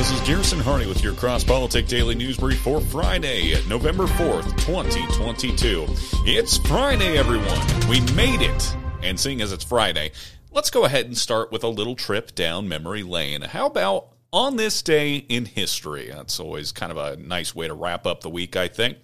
This 0.00 0.12
is 0.12 0.20
Garrison 0.22 0.60
Hardy 0.60 0.86
with 0.86 1.04
your 1.04 1.12
Cross 1.12 1.44
Politic 1.44 1.86
Daily 1.86 2.14
News 2.14 2.38
Brief 2.38 2.58
for 2.60 2.80
Friday, 2.80 3.62
November 3.68 4.06
4th, 4.06 4.46
2022. 4.64 5.84
It's 6.24 6.56
Friday, 6.56 7.18
everyone. 7.18 7.60
We 7.86 8.00
made 8.14 8.40
it. 8.40 8.76
And 9.02 9.20
seeing 9.20 9.42
as 9.42 9.52
it's 9.52 9.62
Friday, 9.62 10.12
let's 10.52 10.70
go 10.70 10.86
ahead 10.86 11.04
and 11.04 11.18
start 11.18 11.52
with 11.52 11.64
a 11.64 11.68
little 11.68 11.96
trip 11.96 12.34
down 12.34 12.66
memory 12.66 13.02
lane. 13.02 13.42
How 13.42 13.66
about 13.66 14.09
on 14.32 14.56
this 14.56 14.82
day 14.82 15.16
in 15.16 15.44
history. 15.44 16.08
That's 16.08 16.38
always 16.38 16.72
kind 16.72 16.92
of 16.92 16.98
a 16.98 17.16
nice 17.16 17.54
way 17.54 17.66
to 17.66 17.74
wrap 17.74 18.06
up 18.06 18.20
the 18.20 18.30
week, 18.30 18.56
I 18.56 18.68
think. 18.68 18.98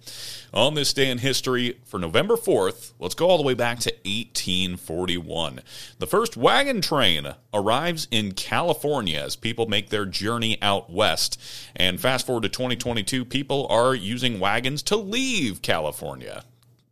On 0.53 0.73
this 0.73 0.93
day 0.93 1.09
in 1.09 1.17
history, 1.17 1.79
for 1.85 1.99
November 1.99 2.35
4th, 2.35 2.93
let's 2.99 3.15
go 3.15 3.27
all 3.27 3.37
the 3.37 3.43
way 3.43 3.53
back 3.53 3.79
to 3.79 3.91
1841. 4.05 5.61
The 5.99 6.07
first 6.07 6.37
wagon 6.37 6.81
train 6.81 7.33
arrives 7.53 8.07
in 8.09 8.31
California 8.31 9.19
as 9.19 9.35
people 9.35 9.67
make 9.67 9.89
their 9.89 10.05
journey 10.05 10.61
out 10.61 10.89
west. 10.89 11.39
And 11.75 11.99
fast 11.99 12.25
forward 12.25 12.43
to 12.43 12.49
2022, 12.49 13.25
people 13.25 13.67
are 13.69 13.93
using 13.93 14.39
wagons 14.39 14.81
to 14.83 14.95
leave 14.95 15.61
California 15.61 16.43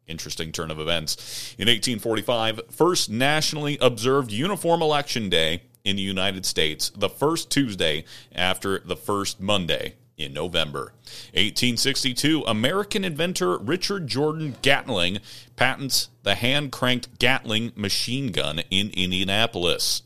interesting 0.07 0.52
turn 0.52 0.70
of 0.70 0.79
events. 0.79 1.55
In 1.57 1.67
1845, 1.67 2.61
first 2.70 3.09
nationally 3.09 3.75
observed 3.81 4.31
Uniform 4.31 4.83
Election 4.83 5.29
Day 5.29 5.63
in 5.85 5.95
the 5.95 6.02
United 6.02 6.45
States 6.45 6.91
the 6.98 7.07
first 7.07 7.49
Tuesday 7.49 8.03
after 8.34 8.80
the 8.80 8.98
first 8.98 9.39
Monday 9.39 9.93
in 10.17 10.34
November. 10.34 10.93
1862, 11.34 12.43
American 12.48 13.05
inventor 13.05 13.57
Richard 13.57 14.07
Jordan 14.07 14.55
Gatling 14.62 15.20
patents 15.55 16.09
the 16.23 16.35
hand 16.35 16.71
cranked 16.71 17.20
Gatling 17.20 17.71
machine 17.76 18.31
gun 18.31 18.59
in 18.70 18.90
Indianapolis. 18.91 20.02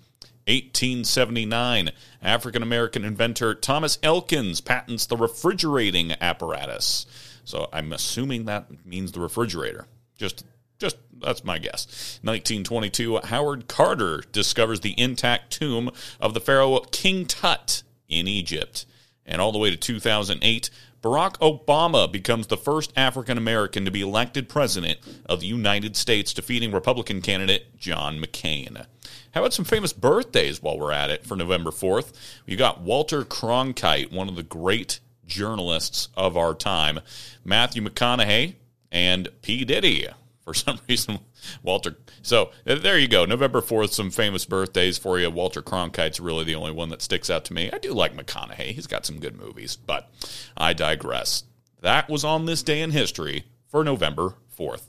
1879, 0.47 1.91
African 2.23 2.63
American 2.63 3.05
inventor 3.05 3.53
Thomas 3.53 3.99
Elkins 4.01 4.61
patents 4.61 5.05
the 5.05 5.15
refrigerating 5.15 6.13
apparatus. 6.19 7.05
So 7.45 7.69
I'm 7.71 7.93
assuming 7.93 8.45
that 8.45 8.85
means 8.85 9.11
the 9.11 9.19
refrigerator. 9.19 9.85
Just 10.17 10.43
just 10.79 10.97
that's 11.21 11.43
my 11.43 11.59
guess. 11.59 12.19
1922, 12.23 13.19
Howard 13.25 13.67
Carter 13.67 14.23
discovers 14.31 14.79
the 14.79 14.99
intact 14.99 15.51
tomb 15.51 15.91
of 16.19 16.33
the 16.33 16.39
pharaoh 16.39 16.79
King 16.91 17.25
Tut 17.25 17.83
in 18.07 18.27
Egypt. 18.27 18.85
And 19.25 19.41
all 19.41 19.51
the 19.51 19.59
way 19.59 19.69
to 19.69 19.77
2008, 19.77 20.69
Barack 21.01 21.37
Obama 21.37 22.11
becomes 22.11 22.47
the 22.47 22.57
first 22.57 22.91
African 22.95 23.37
American 23.37 23.85
to 23.85 23.91
be 23.91 24.01
elected 24.01 24.49
president 24.49 24.99
of 25.27 25.39
the 25.39 25.47
United 25.47 25.95
States, 25.95 26.33
defeating 26.33 26.71
Republican 26.71 27.21
candidate 27.21 27.77
John 27.77 28.19
McCain. 28.19 28.85
How 29.31 29.41
about 29.41 29.53
some 29.53 29.65
famous 29.65 29.93
birthdays 29.93 30.61
while 30.61 30.79
we're 30.79 30.91
at 30.91 31.09
it 31.09 31.25
for 31.25 31.35
November 31.35 31.69
4th? 31.69 32.13
You 32.45 32.57
got 32.57 32.81
Walter 32.81 33.23
Cronkite, 33.23 34.11
one 34.11 34.27
of 34.27 34.35
the 34.35 34.43
great 34.43 34.99
journalists 35.25 36.09
of 36.17 36.35
our 36.35 36.53
time, 36.55 36.99
Matthew 37.45 37.83
McConaughey, 37.83 38.55
and 38.91 39.29
P. 39.41 39.63
Diddy 39.63 40.07
for 40.49 40.55
some 40.55 40.79
reason. 40.89 41.19
Walter. 41.61 41.97
So 42.23 42.49
uh, 42.65 42.75
there 42.75 42.97
you 42.97 43.07
go. 43.07 43.23
November 43.25 43.61
4th, 43.61 43.91
some 43.91 44.09
famous 44.09 44.45
birthdays 44.45 44.97
for 44.97 45.19
you. 45.19 45.29
Walter 45.29 45.61
Cronkite's 45.61 46.19
really 46.19 46.43
the 46.43 46.55
only 46.55 46.71
one 46.71 46.89
that 46.89 47.03
sticks 47.03 47.29
out 47.29 47.45
to 47.45 47.53
me. 47.53 47.69
I 47.71 47.77
do 47.77 47.93
like 47.93 48.17
McConaughey. 48.17 48.71
He's 48.73 48.87
got 48.87 49.05
some 49.05 49.19
good 49.19 49.39
movies, 49.39 49.75
but 49.75 50.09
I 50.57 50.73
digress. 50.73 51.43
That 51.81 52.09
was 52.09 52.23
on 52.23 52.45
this 52.45 52.63
day 52.63 52.81
in 52.81 52.89
history 52.89 53.45
for 53.67 53.83
November 53.83 54.33
4th. 54.57 54.87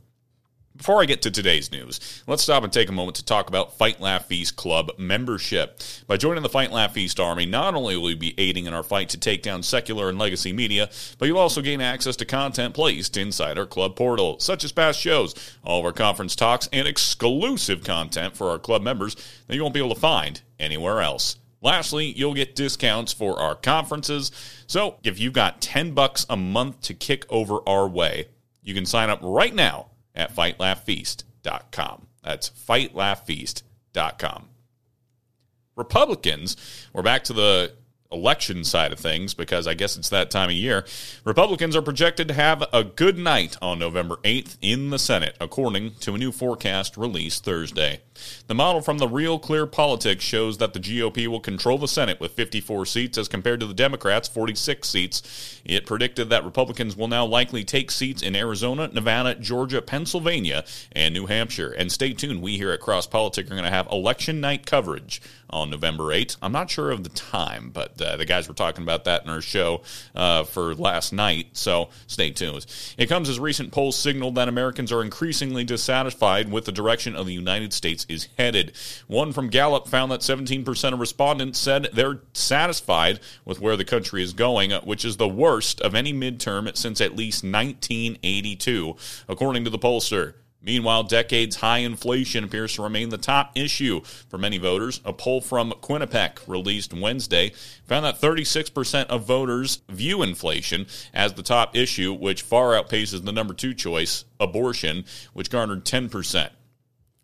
Before 0.81 1.03
I 1.03 1.05
get 1.05 1.21
to 1.23 1.31
today's 1.31 1.71
news, 1.71 2.23
let's 2.27 2.43
stop 2.43 2.65
and 2.65 2.73
take 2.73 2.89
a 2.89 2.93
moment 2.93 3.17
to 3.17 3.25
talk 3.25 3.51
about 3.51 3.77
Fight 3.77 4.01
Laugh 4.01 4.25
Feast 4.25 4.57
Club 4.57 4.91
membership. 4.97 5.79
By 6.07 6.17
joining 6.17 6.43
the 6.43 6.49
Fight 6.49 6.73
Laugh 6.73 6.95
Feast 6.95 7.21
Army, 7.21 7.45
not 7.45 7.75
only 7.75 7.99
will 7.99 8.09
you 8.09 8.17
be 8.17 8.35
aiding 8.39 8.65
in 8.65 8.73
our 8.73 8.83
fight 8.83 9.11
to 9.11 9.19
take 9.19 9.43
down 9.43 9.63
secular 9.63 10.09
and 10.09 10.19
legacy 10.19 10.55
media, 10.55 10.89
but 11.19 11.27
you'll 11.27 11.37
also 11.37 11.61
gain 11.61 11.83
access 11.83 12.17
to 12.17 12.25
content 12.25 12.73
placed 12.73 13.19
inside 13.19 13.59
our 13.59 13.67
club 13.67 13.95
portal, 13.95 14.41
such 14.41 14.65
as 14.65 14.73
past 14.73 14.99
shows, 14.99 15.35
all 15.63 15.81
of 15.81 15.85
our 15.85 15.93
conference 15.93 16.35
talks, 16.35 16.67
and 16.73 16.89
exclusive 16.89 17.85
content 17.85 18.35
for 18.35 18.49
our 18.49 18.59
club 18.59 18.81
members 18.81 19.17
that 19.49 19.57
you 19.57 19.61
won't 19.63 19.75
be 19.75 19.81
able 19.81 19.95
to 19.95 20.01
find 20.01 20.41
anywhere 20.59 21.03
else. 21.03 21.37
Lastly, 21.61 22.07
you'll 22.07 22.33
get 22.33 22.57
discounts 22.57 23.13
for 23.13 23.39
our 23.39 23.55
conferences. 23.55 24.33
So, 24.67 24.97
if 25.05 25.21
you've 25.21 25.35
got 25.35 25.61
10 25.61 25.93
bucks 25.93 26.25
a 26.31 26.39
month 26.39 26.81
to 26.85 26.95
kick 26.95 27.27
over 27.29 27.59
our 27.67 27.87
way, 27.87 28.29
you 28.63 28.73
can 28.73 28.87
sign 28.87 29.11
up 29.11 29.19
right 29.23 29.55
now 29.55 29.91
at 30.21 30.35
fightlaughfeast.com. 30.35 32.07
That's 32.23 32.51
fightlaughfeast.com. 32.51 34.49
Republicans, 35.77 36.57
we're 36.93 37.03
back 37.03 37.25
to 37.25 37.33
the 37.33 37.73
election 38.13 38.65
side 38.65 38.93
of 38.93 38.99
things 38.99 39.35
because 39.35 39.67
I 39.67 39.75
guess 39.75 39.97
it's 39.97 40.09
that 40.09 40.31
time 40.31 40.49
of 40.49 40.55
year. 40.55 40.85
Republicans 41.25 41.77
are 41.77 41.83
projected 41.83 42.29
to 42.29 42.35
have 42.35 42.65
a 42.73 42.83
good 42.83 43.17
night 43.17 43.57
on 43.63 43.79
November 43.79 44.17
8th 44.25 44.57
in 44.61 44.91
the 44.91 44.99
Senate, 44.99 45.37
according 45.41 45.95
to 46.01 46.15
a 46.15 46.19
new 46.19 46.33
forecast 46.33 46.97
released 46.97 47.45
Thursday. 47.45 48.01
The 48.49 48.55
model 48.55 48.81
from 48.83 48.99
the 48.99 49.09
Real 49.09 49.39
Clear 49.39 49.67
Politics 49.67 50.25
shows 50.25 50.59
that 50.59 50.73
the 50.73 50.81
GOP 50.81 51.27
will 51.27 51.41
control 51.41 51.79
the 51.79 51.89
Senate 51.89 52.21
with 52.21 52.33
54 52.33 52.85
seats 52.87 53.17
as 53.17 53.29
compared 53.29 53.61
to 53.61 53.67
the 53.67 53.75
Democrats' 53.75 54.29
46 54.29 54.89
seats. 54.89 55.61
It 55.65 55.87
predicted 55.87 56.31
that 56.31 56.45
Republicans 56.45 56.97
will 56.97 57.09
now 57.09 57.25
likely 57.25 57.65
take 57.65 57.91
seats 57.91 58.23
in 58.23 58.37
Arizona, 58.37 58.89
Nevada, 58.89 59.35
Georgia, 59.37 59.81
Pennsylvania, 59.81 60.65
and 60.93 61.15
New 61.15 61.27
Hampshire. 61.27 61.71
And 61.71 61.91
stay 61.91 62.13
tuned, 62.13 62.43
we 62.43 62.57
here 62.57 62.73
at 62.73 62.81
Cross 62.81 63.07
Politics 63.07 63.51
are 63.51 63.55
going 63.55 63.65
to 63.65 63.71
have 63.71 63.87
election 63.89 64.41
night 64.41 64.67
coverage 64.67 65.23
on 65.49 65.71
November 65.71 66.05
8th. 66.05 66.37
I'm 66.43 66.53
not 66.53 66.71
sure 66.71 66.91
of 66.91 67.05
the 67.05 67.11
time, 67.11 67.71
but 67.73 68.00
uh, 68.01 68.17
the 68.17 68.25
guys 68.25 68.49
were 68.49 68.55
talking 68.55 68.83
about 68.83 69.05
that 69.05 69.25
in 69.25 69.31
our 69.31 69.41
show 69.41 69.83
uh, 70.15 70.45
for 70.45 70.75
last 70.75 71.13
night, 71.13 71.49
so 71.53 71.91
stay 72.07 72.31
tuned. 72.31 72.67
It 72.99 73.07
comes 73.07 73.29
as 73.29 73.39
recent 73.39 73.73
polls 73.73 73.97
signal 73.97 74.33
that 74.33 74.49
Americans 74.49 74.93
are 74.93 75.03
increasingly 75.03 75.65
dissatisfied 75.65 76.51
with 76.51 76.65
the 76.65 76.73
direction 76.73 77.15
of 77.15 77.27
the 77.27 77.35
United 77.35 77.73
States 77.73 78.07
is 78.09 78.29
headed. 78.39 78.73
One 79.07 79.33
from 79.33 79.49
Gallup 79.49 79.89
found 79.89 80.11
that 80.13 80.21
17% 80.21 80.93
of 80.93 81.01
respondents 81.01 81.59
said 81.59 81.89
they're 81.93 82.21
satisfied 82.33 83.21
with 83.45 83.61
where 83.61 83.77
the 83.77 83.85
country 83.85 84.23
is 84.23 84.33
going, 84.33 84.71
which 84.71 85.05
is 85.05 85.17
the 85.17 85.29
worst 85.29 85.81
of 85.81 85.95
any 85.95 86.13
midterm 86.13 86.75
since 86.77 87.01
at 87.01 87.17
least 87.17 87.45
1982, 87.45 88.97
according 89.29 89.65
to 89.65 89.71
the 89.71 89.79
pollster. 89.79 90.35
Meanwhile, 90.63 91.05
decades 91.05 91.57
high 91.57 91.79
inflation 91.79 92.45
appears 92.45 92.75
to 92.75 92.83
remain 92.83 93.09
the 93.09 93.19
top 93.19 93.53
issue 93.55 94.03
for 94.29 94.37
many 94.37 94.59
voters. 94.59 95.01
A 95.05 95.13
poll 95.13 95.41
from 95.41 95.73
Quinnipiac 95.73 96.47
released 96.47 96.93
Wednesday 96.93 97.53
found 97.85 98.05
that 98.05 98.21
36% 98.21 99.07
of 99.07 99.25
voters 99.25 99.81
view 99.89 100.23
inflation 100.23 100.87
as 101.15 101.33
the 101.33 101.43
top 101.43 101.75
issue, 101.75 102.13
which 102.13 102.43
far 102.43 102.73
outpaces 102.73 103.25
the 103.25 103.33
number 103.33 103.55
two 103.55 103.73
choice, 103.73 104.25
abortion, 104.39 105.05
which 105.33 105.51
garnered 105.51 105.85
10%. 105.85 106.51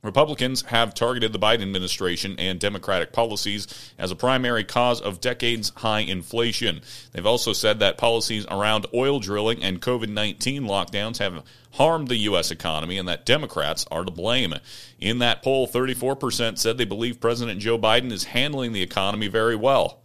Republicans 0.03 0.63
have 0.63 0.95
targeted 0.95 1.33
the 1.33 1.39
Biden 1.39 1.63
administration 1.63 2.37
and 2.39 2.61
Democratic 2.61 3.13
policies 3.13 3.93
as 3.99 4.11
a 4.11 4.17
primary 4.17 4.63
cause 4.63 5.01
of 5.01 5.21
decades 5.21 5.73
high 5.77 6.01
inflation. 6.01 6.81
They've 7.13 7.27
also 7.27 7.53
said 7.53 7.81
that 7.81 7.99
policies 7.99 8.47
around 8.51 8.87
oil 8.95 9.19
drilling 9.19 9.63
and 9.63 9.83
COVID 9.83 10.09
19 10.09 10.65
lockdowns 10.65 11.19
have 11.19 11.43
harmed 11.73 12.09
the 12.09 12.17
U.S. 12.17 12.51
economy 12.51 12.99
and 12.99 13.09
that 13.09 13.27
Democrats 13.27 13.87
are 13.91 14.05
to 14.05 14.13
blame. 14.13 14.55
In 14.99 15.19
that 15.19 15.43
poll, 15.43 15.67
34% 15.67 16.59
said 16.59 16.79
they 16.79 16.85
believe 16.85 17.21
President 17.21 17.61
Joe 17.61 17.79
Biden 17.79 18.13
is 18.13 18.25
handling 18.25 18.73
the 18.73 18.83
economy 18.83 19.29
very 19.29 19.57
well. 19.57 20.03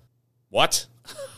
What? 0.50 0.88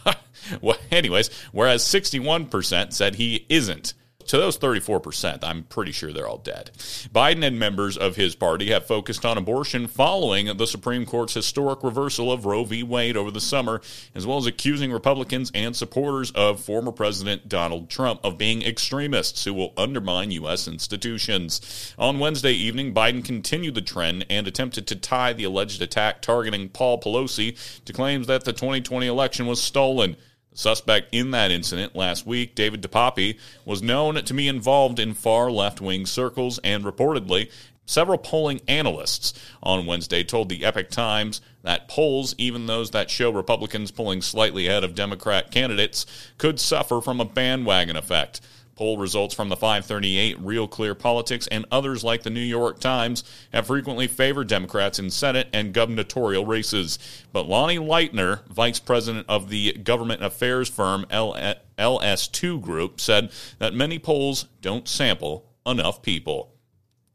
well, 0.61 0.77
anyways, 0.91 1.29
whereas 1.51 1.83
61% 1.83 2.93
said 2.93 3.15
he 3.15 3.45
isn't. 3.49 3.93
To 4.27 4.37
those 4.37 4.57
34%, 4.57 5.43
I'm 5.43 5.63
pretty 5.63 5.91
sure 5.91 6.11
they're 6.11 6.27
all 6.27 6.37
dead. 6.37 6.71
Biden 7.13 7.43
and 7.43 7.59
members 7.59 7.97
of 7.97 8.15
his 8.15 8.35
party 8.35 8.71
have 8.71 8.85
focused 8.85 9.25
on 9.25 9.37
abortion 9.37 9.87
following 9.87 10.57
the 10.57 10.67
Supreme 10.67 11.05
Court's 11.05 11.33
historic 11.33 11.83
reversal 11.83 12.31
of 12.31 12.45
Roe 12.45 12.63
v. 12.63 12.83
Wade 12.83 13.17
over 13.17 13.31
the 13.31 13.41
summer, 13.41 13.81
as 14.15 14.25
well 14.25 14.37
as 14.37 14.45
accusing 14.45 14.91
Republicans 14.91 15.51
and 15.53 15.75
supporters 15.75 16.31
of 16.31 16.59
former 16.59 16.91
President 16.91 17.49
Donald 17.49 17.89
Trump 17.89 18.19
of 18.23 18.37
being 18.37 18.61
extremists 18.63 19.43
who 19.43 19.53
will 19.53 19.73
undermine 19.77 20.31
U.S. 20.31 20.67
institutions. 20.67 21.93
On 21.97 22.19
Wednesday 22.19 22.53
evening, 22.53 22.93
Biden 22.93 23.23
continued 23.23 23.75
the 23.75 23.81
trend 23.81 24.25
and 24.29 24.47
attempted 24.47 24.87
to 24.87 24.95
tie 24.95 25.33
the 25.33 25.43
alleged 25.43 25.81
attack 25.81 26.21
targeting 26.21 26.69
Paul 26.69 26.99
Pelosi 26.99 27.57
to 27.85 27.93
claims 27.93 28.27
that 28.27 28.45
the 28.45 28.53
2020 28.53 29.05
election 29.07 29.45
was 29.45 29.61
stolen. 29.61 30.15
The 30.53 30.59
suspect 30.59 31.13
in 31.13 31.31
that 31.31 31.51
incident 31.51 31.95
last 31.95 32.25
week, 32.25 32.55
David 32.55 32.81
DePape, 32.81 33.37
was 33.65 33.81
known 33.81 34.15
to 34.15 34.33
be 34.33 34.47
involved 34.47 34.99
in 34.99 35.13
far 35.13 35.51
left 35.51 35.81
wing 35.81 36.05
circles 36.05 36.59
and 36.63 36.83
reportedly 36.83 37.49
Several 37.85 38.17
polling 38.17 38.61
analysts 38.67 39.33
on 39.61 39.85
Wednesday 39.85 40.23
told 40.23 40.47
the 40.47 40.63
Epoch 40.63 40.89
Times 40.89 41.41
that 41.63 41.89
polls, 41.89 42.33
even 42.37 42.65
those 42.65 42.91
that 42.91 43.09
show 43.09 43.29
Republicans 43.29 43.91
pulling 43.91 44.21
slightly 44.21 44.67
ahead 44.67 44.85
of 44.85 44.95
Democrat 44.95 45.51
candidates, 45.51 46.05
could 46.37 46.59
suffer 46.59 47.01
from 47.01 47.19
a 47.19 47.25
bandwagon 47.25 47.97
effect. 47.97 48.39
Poll 48.75 48.97
results 48.97 49.35
from 49.35 49.49
the 49.49 49.55
538, 49.55 50.39
Real 50.39 50.67
Clear 50.67 50.95
Politics, 50.95 51.47
and 51.47 51.65
others 51.71 52.03
like 52.03 52.23
the 52.23 52.31
New 52.31 52.39
York 52.39 52.79
Times 52.79 53.23
have 53.53 53.67
frequently 53.67 54.07
favored 54.07 54.47
Democrats 54.47 54.97
in 54.97 55.11
Senate 55.11 55.47
and 55.53 55.73
gubernatorial 55.73 56.45
races. 56.45 56.97
But 57.31 57.47
Lonnie 57.47 57.77
Leitner, 57.77 58.45
vice 58.47 58.79
president 58.79 59.27
of 59.29 59.49
the 59.49 59.73
government 59.73 60.23
affairs 60.23 60.69
firm 60.69 61.05
LS2 61.11 62.61
Group, 62.61 62.99
said 62.99 63.31
that 63.59 63.75
many 63.75 63.99
polls 63.99 64.47
don't 64.61 64.87
sample 64.87 65.45
enough 65.65 66.01
people. 66.01 66.49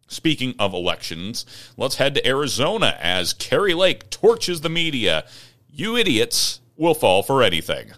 Speaking 0.07 0.55
of 0.59 0.73
elections, 0.73 1.45
let's 1.77 1.97
head 1.97 2.15
to 2.15 2.27
Arizona 2.27 2.97
as 3.01 3.33
Kari 3.33 3.75
Lake 3.75 4.09
torches 4.11 4.61
the 4.61 4.71
media. 4.71 5.27
You 5.69 5.97
idiots 5.97 6.61
will 6.77 6.95
fall 6.95 7.23
for 7.23 7.43
anything. 7.43 7.93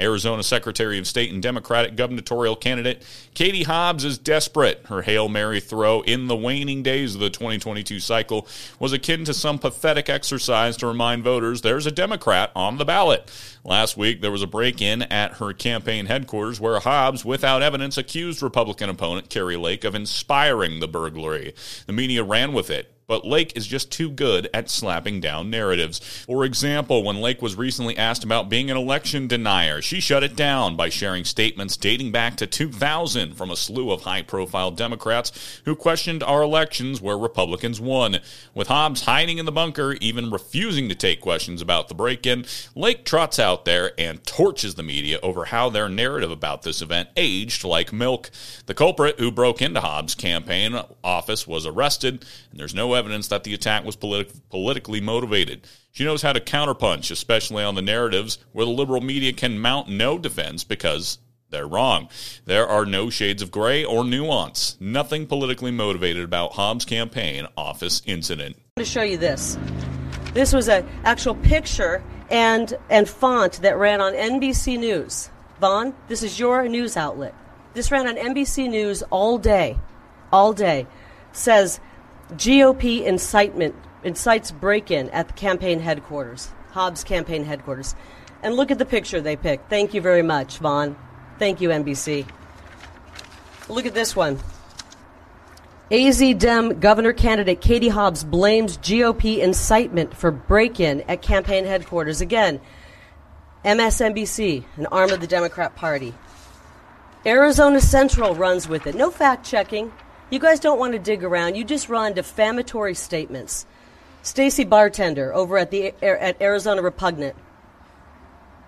Arizona 0.00 0.42
Secretary 0.42 0.98
of 0.98 1.06
State 1.06 1.32
and 1.32 1.42
Democratic 1.42 1.96
gubernatorial 1.96 2.56
candidate 2.56 3.04
Katie 3.34 3.62
Hobbs 3.62 4.04
is 4.04 4.18
desperate. 4.18 4.84
Her 4.86 5.02
Hail 5.02 5.28
Mary 5.28 5.60
throw 5.60 6.00
in 6.02 6.26
the 6.26 6.36
waning 6.36 6.82
days 6.82 7.14
of 7.14 7.20
the 7.20 7.30
2022 7.30 8.00
cycle 8.00 8.46
was 8.78 8.92
akin 8.92 9.24
to 9.24 9.34
some 9.34 9.58
pathetic 9.58 10.08
exercise 10.08 10.76
to 10.78 10.86
remind 10.86 11.24
voters 11.24 11.60
there's 11.62 11.86
a 11.86 11.90
Democrat 11.90 12.50
on 12.54 12.78
the 12.78 12.84
ballot. 12.84 13.30
Last 13.64 13.96
week, 13.96 14.20
there 14.20 14.30
was 14.30 14.42
a 14.42 14.46
break 14.46 14.82
in 14.82 15.02
at 15.02 15.34
her 15.34 15.52
campaign 15.52 16.06
headquarters 16.06 16.60
where 16.60 16.80
Hobbs, 16.80 17.24
without 17.24 17.62
evidence, 17.62 17.98
accused 17.98 18.42
Republican 18.42 18.90
opponent 18.90 19.30
Kari 19.30 19.56
Lake 19.56 19.84
of 19.84 19.94
inspiring 19.94 20.80
the 20.80 20.88
burglary. 20.88 21.54
The 21.86 21.92
media 21.92 22.24
ran 22.24 22.52
with 22.52 22.70
it 22.70 22.92
but 23.10 23.26
Lake 23.26 23.56
is 23.56 23.66
just 23.66 23.90
too 23.90 24.08
good 24.08 24.48
at 24.54 24.70
slapping 24.70 25.18
down 25.18 25.50
narratives. 25.50 25.98
For 26.26 26.44
example, 26.44 27.02
when 27.02 27.20
Lake 27.20 27.42
was 27.42 27.56
recently 27.56 27.98
asked 27.98 28.22
about 28.22 28.48
being 28.48 28.70
an 28.70 28.76
election 28.76 29.26
denier, 29.26 29.82
she 29.82 29.98
shut 29.98 30.22
it 30.22 30.36
down 30.36 30.76
by 30.76 30.90
sharing 30.90 31.24
statements 31.24 31.76
dating 31.76 32.12
back 32.12 32.36
to 32.36 32.46
2000 32.46 33.34
from 33.34 33.50
a 33.50 33.56
slew 33.56 33.90
of 33.90 34.02
high 34.02 34.22
profile 34.22 34.70
Democrats 34.70 35.60
who 35.64 35.74
questioned 35.74 36.22
our 36.22 36.40
elections 36.40 37.00
where 37.00 37.18
Republicans 37.18 37.80
won. 37.80 38.18
With 38.54 38.68
Hobbs 38.68 39.02
hiding 39.02 39.38
in 39.38 39.44
the 39.44 39.50
bunker, 39.50 39.94
even 39.94 40.30
refusing 40.30 40.88
to 40.88 40.94
take 40.94 41.20
questions 41.20 41.60
about 41.60 41.88
the 41.88 41.96
break 41.96 42.28
in, 42.28 42.44
Lake 42.76 43.04
trots 43.04 43.40
out 43.40 43.64
there 43.64 43.90
and 43.98 44.24
torches 44.24 44.76
the 44.76 44.84
media 44.84 45.18
over 45.20 45.46
how 45.46 45.68
their 45.68 45.88
narrative 45.88 46.30
about 46.30 46.62
this 46.62 46.80
event 46.80 47.08
aged 47.16 47.64
like 47.64 47.92
milk. 47.92 48.30
The 48.66 48.74
culprit 48.74 49.18
who 49.18 49.32
broke 49.32 49.60
into 49.60 49.80
Hobbs' 49.80 50.14
campaign 50.14 50.80
office 51.02 51.44
was 51.44 51.66
arrested, 51.66 52.24
and 52.52 52.60
there's 52.60 52.72
no 52.72 52.99
evidence 53.00 53.28
that 53.28 53.44
the 53.44 53.54
attack 53.54 53.84
was 53.84 53.96
politi- 53.96 54.38
politically 54.50 55.00
motivated. 55.00 55.66
She 55.90 56.04
knows 56.04 56.20
how 56.20 56.34
to 56.34 56.40
counterpunch, 56.40 57.10
especially 57.10 57.64
on 57.64 57.74
the 57.74 57.82
narratives 57.82 58.38
where 58.52 58.66
the 58.66 58.70
liberal 58.70 59.00
media 59.00 59.32
can 59.32 59.58
mount 59.58 59.88
no 59.88 60.18
defense 60.18 60.62
because 60.62 61.18
they're 61.48 61.66
wrong. 61.66 62.10
There 62.44 62.68
are 62.68 62.84
no 62.84 63.08
shades 63.08 63.42
of 63.42 63.50
gray 63.50 63.84
or 63.84 64.04
nuance. 64.04 64.76
Nothing 64.80 65.26
politically 65.26 65.70
motivated 65.70 66.22
about 66.22 66.52
Hobbs' 66.52 66.84
campaign 66.84 67.46
office 67.56 68.02
incident. 68.04 68.56
I'm 68.56 68.62
going 68.76 68.84
to 68.84 68.90
show 68.90 69.02
you 69.02 69.16
this. 69.16 69.58
This 70.34 70.52
was 70.52 70.68
an 70.68 70.86
actual 71.04 71.34
picture 71.34 72.04
and 72.30 72.72
and 72.88 73.08
font 73.08 73.54
that 73.62 73.76
ran 73.76 74.00
on 74.00 74.12
NBC 74.12 74.78
News. 74.78 75.30
Vaughn, 75.60 75.94
this 76.06 76.22
is 76.22 76.38
your 76.38 76.68
news 76.68 76.96
outlet. 76.96 77.34
This 77.74 77.90
ran 77.90 78.06
on 78.06 78.16
NBC 78.16 78.68
News 78.70 79.02
all 79.10 79.38
day, 79.38 79.76
all 80.32 80.52
day. 80.52 80.86
Says 81.32 81.80
GOP 82.30 83.04
incitement 83.04 83.74
incites 84.04 84.50
break-in 84.50 85.10
at 85.10 85.28
the 85.28 85.34
campaign 85.34 85.80
headquarters, 85.80 86.50
Hobbs 86.70 87.04
campaign 87.04 87.44
headquarters. 87.44 87.94
And 88.42 88.54
look 88.54 88.70
at 88.70 88.78
the 88.78 88.86
picture 88.86 89.20
they 89.20 89.36
picked. 89.36 89.68
Thank 89.68 89.92
you 89.92 90.00
very 90.00 90.22
much, 90.22 90.58
Vaughn. 90.58 90.96
Thank 91.38 91.60
you, 91.60 91.68
NBC. 91.68 92.26
Look 93.68 93.86
at 93.86 93.94
this 93.94 94.16
one. 94.16 94.38
AZ 95.90 96.22
Dem 96.38 96.78
governor 96.78 97.12
candidate 97.12 97.60
Katie 97.60 97.88
Hobbs 97.88 98.22
blames 98.22 98.78
GOP 98.78 99.38
incitement 99.38 100.16
for 100.16 100.30
break 100.30 100.78
in 100.78 101.02
at 101.02 101.20
campaign 101.20 101.64
headquarters. 101.64 102.20
Again, 102.20 102.60
MSNBC, 103.64 104.64
an 104.76 104.86
arm 104.86 105.10
of 105.10 105.20
the 105.20 105.26
Democrat 105.26 105.74
Party. 105.76 106.14
Arizona 107.26 107.80
Central 107.80 108.34
runs 108.34 108.68
with 108.68 108.86
it. 108.86 108.94
No 108.94 109.10
fact 109.10 109.44
checking. 109.44 109.92
You 110.30 110.38
guys 110.38 110.60
don't 110.60 110.78
want 110.78 110.92
to 110.92 110.98
dig 110.98 111.24
around. 111.24 111.56
You 111.56 111.64
just 111.64 111.88
run 111.88 112.14
defamatory 112.14 112.94
statements. 112.94 113.66
Stacey 114.22 114.64
Barchenger 114.64 115.32
over 115.32 115.58
at 115.58 115.70
the 115.70 115.92
at 116.02 116.40
Arizona 116.40 116.82
Repugnant 116.82 117.34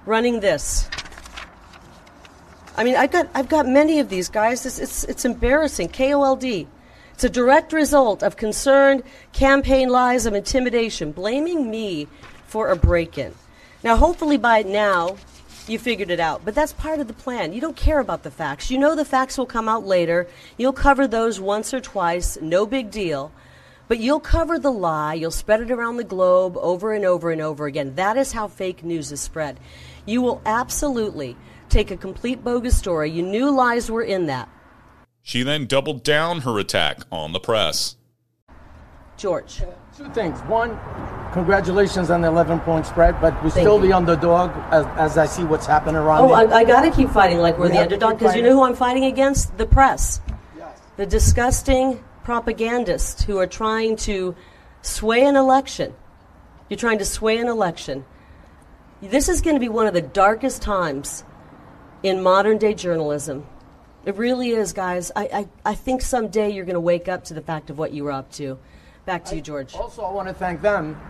running 0.06 0.41
this. 0.41 0.88
I 2.76 2.85
mean, 2.85 2.97
I've 2.97 3.12
got 3.12 3.29
I've 3.35 3.49
got 3.49 3.67
many 3.67 4.00
of 4.00 4.09
these 4.09 4.29
guys. 4.29 4.67
It's 4.67 4.79
it's, 4.79 5.05
it's 5.05 5.25
embarrassing. 5.25 5.88
KOLD. 5.88 6.67
It's 7.14 7.25
a 7.25 7.29
direct 7.29 7.73
result 7.73 8.23
of 8.23 8.37
concerned 8.37 9.05
campaign 9.32 9.91
lies 9.91 10.26
of 10.26 10.35
intimidation, 10.35 11.12
blaming 11.12 11.70
me 11.70 12.08
for 12.47 12.70
a 12.70 12.76
break-in. 12.76 13.35
Now, 13.85 13.97
hopefully 13.97 14.38
by 14.38 14.62
now, 14.62 15.17
you 15.69 15.79
figured 15.79 16.11
it 16.11 16.20
out. 16.20 16.44
But 16.44 16.55
that's 16.55 16.73
part 16.73 17.00
of 17.00 17.09
the 17.09 17.14
plan. 17.14 17.53
You 17.53 17.61
don't 17.61 17.76
care 17.76 18.00
about 18.00 18.23
the 18.23 18.31
facts. 18.31 18.70
You 18.70 18.79
know 18.79 18.94
the 18.94 19.05
facts 19.05 19.38
will 19.38 19.47
come 19.47 19.69
out 19.69 19.85
later. 19.85 20.26
You'll 20.56 20.73
cover 20.73 21.06
those 21.06 21.41
once 21.41 21.73
or 21.73 21.81
twice, 21.81 22.38
no 22.41 22.67
big 22.67 22.91
deal. 22.91 23.32
But 23.88 23.99
you'll 23.99 24.20
cover 24.20 24.59
the 24.59 24.73
lie, 24.73 25.14
you'll 25.14 25.31
spread 25.31 25.61
it 25.61 25.70
around 25.70 25.97
the 25.97 26.05
globe 26.05 26.56
over 26.56 26.94
and 26.94 27.05
over 27.05 27.31
and 27.31 27.43
over 27.43 27.67
again. 27.67 27.94
That 27.97 28.17
is 28.17 28.32
how 28.32 28.49
fake 28.49 28.82
news 28.82 29.12
is 29.12 29.20
spread. 29.20 29.61
You 30.06 30.23
will 30.23 30.41
absolutely 30.47 31.37
take 31.69 31.91
a 31.91 31.97
complete 31.97 32.43
bogus 32.43 32.76
story. 32.76 33.11
You 33.11 33.23
knew 33.23 33.50
lies 33.50 33.91
were 33.91 34.03
in 34.03 34.26
that. 34.26 34.49
She 35.23 35.43
then 35.43 35.67
doubled 35.67 36.03
down 36.03 36.41
her 36.41 36.58
attack 36.58 37.00
on 37.11 37.32
the 37.32 37.41
press. 37.41 37.97
George. 39.17 39.62
Two 39.97 40.08
things. 40.11 40.41
One, 40.41 40.70
congratulations 41.32 42.11
on 42.11 42.20
the 42.20 42.29
11 42.29 42.61
point 42.61 42.87
spread, 42.87 43.20
but 43.20 43.34
we're 43.43 43.50
Thank 43.50 43.64
still 43.64 43.81
you. 43.81 43.88
the 43.88 43.93
underdog 43.94 44.50
as, 44.73 44.87
as, 44.96 45.19
I 45.19 45.26
see 45.26 45.44
what's 45.44 45.67
happening 45.67 45.96
around. 45.96 46.20
Oh, 46.20 46.32
I, 46.32 46.58
I 46.58 46.64
got 46.64 46.82
to 46.82 46.90
keep 46.90 47.11
fighting 47.11 47.38
like 47.38 47.58
we're 47.58 47.67
we 47.67 47.73
the 47.73 47.82
underdog 47.82 48.19
because 48.19 48.37
you 48.37 48.43
know 48.43 48.52
who 48.52 48.62
I'm 48.62 48.76
fighting 48.76 49.05
against? 49.05 49.56
The 49.58 49.67
press. 49.67 50.20
Yes. 50.56 50.81
The 50.96 51.06
disgusting 51.06 52.02
propagandists 52.23 53.25
who 53.25 53.38
are 53.38 53.46
trying 53.46 53.96
to 53.96 54.37
sway 54.82 55.25
an 55.25 55.37
election. 55.37 55.94
You're 56.69 56.79
trying 56.79 56.99
to 56.99 57.05
sway 57.05 57.38
an 57.38 57.49
election. 57.49 58.05
This 59.00 59.29
is 59.29 59.40
going 59.40 59.56
to 59.56 59.61
be 59.61 59.69
one 59.69 59.87
of 59.87 59.94
the 59.94 60.02
darkest 60.02 60.62
times 60.62 61.25
in 62.02 62.23
modern 62.23 62.58
day 62.58 62.75
journalism. 62.75 63.46
It 64.05 64.17
really 64.17 64.50
is, 64.50 64.73
guys. 64.73 65.12
I, 65.14 65.23
I, 65.23 65.49
I 65.70 65.75
think 65.75 66.02
someday 66.02 66.50
you're 66.50 66.64
going 66.64 66.75
to 66.75 66.81
wake 66.81 67.08
up 67.08 67.25
to 67.25 67.34
the 67.34 67.40
fact 67.40 67.70
of 67.70 67.79
what 67.79 67.93
you 67.93 68.05
were 68.05 68.12
up 68.12 68.31
to. 68.32 68.58
Back 69.05 69.25
to 69.26 69.37
you, 69.37 69.43
George. 69.43 69.75
Also, 69.75 70.02
I 70.02 70.12
want 70.12 70.29
to 70.29 70.34
thank 70.34 70.62
them 70.62 71.00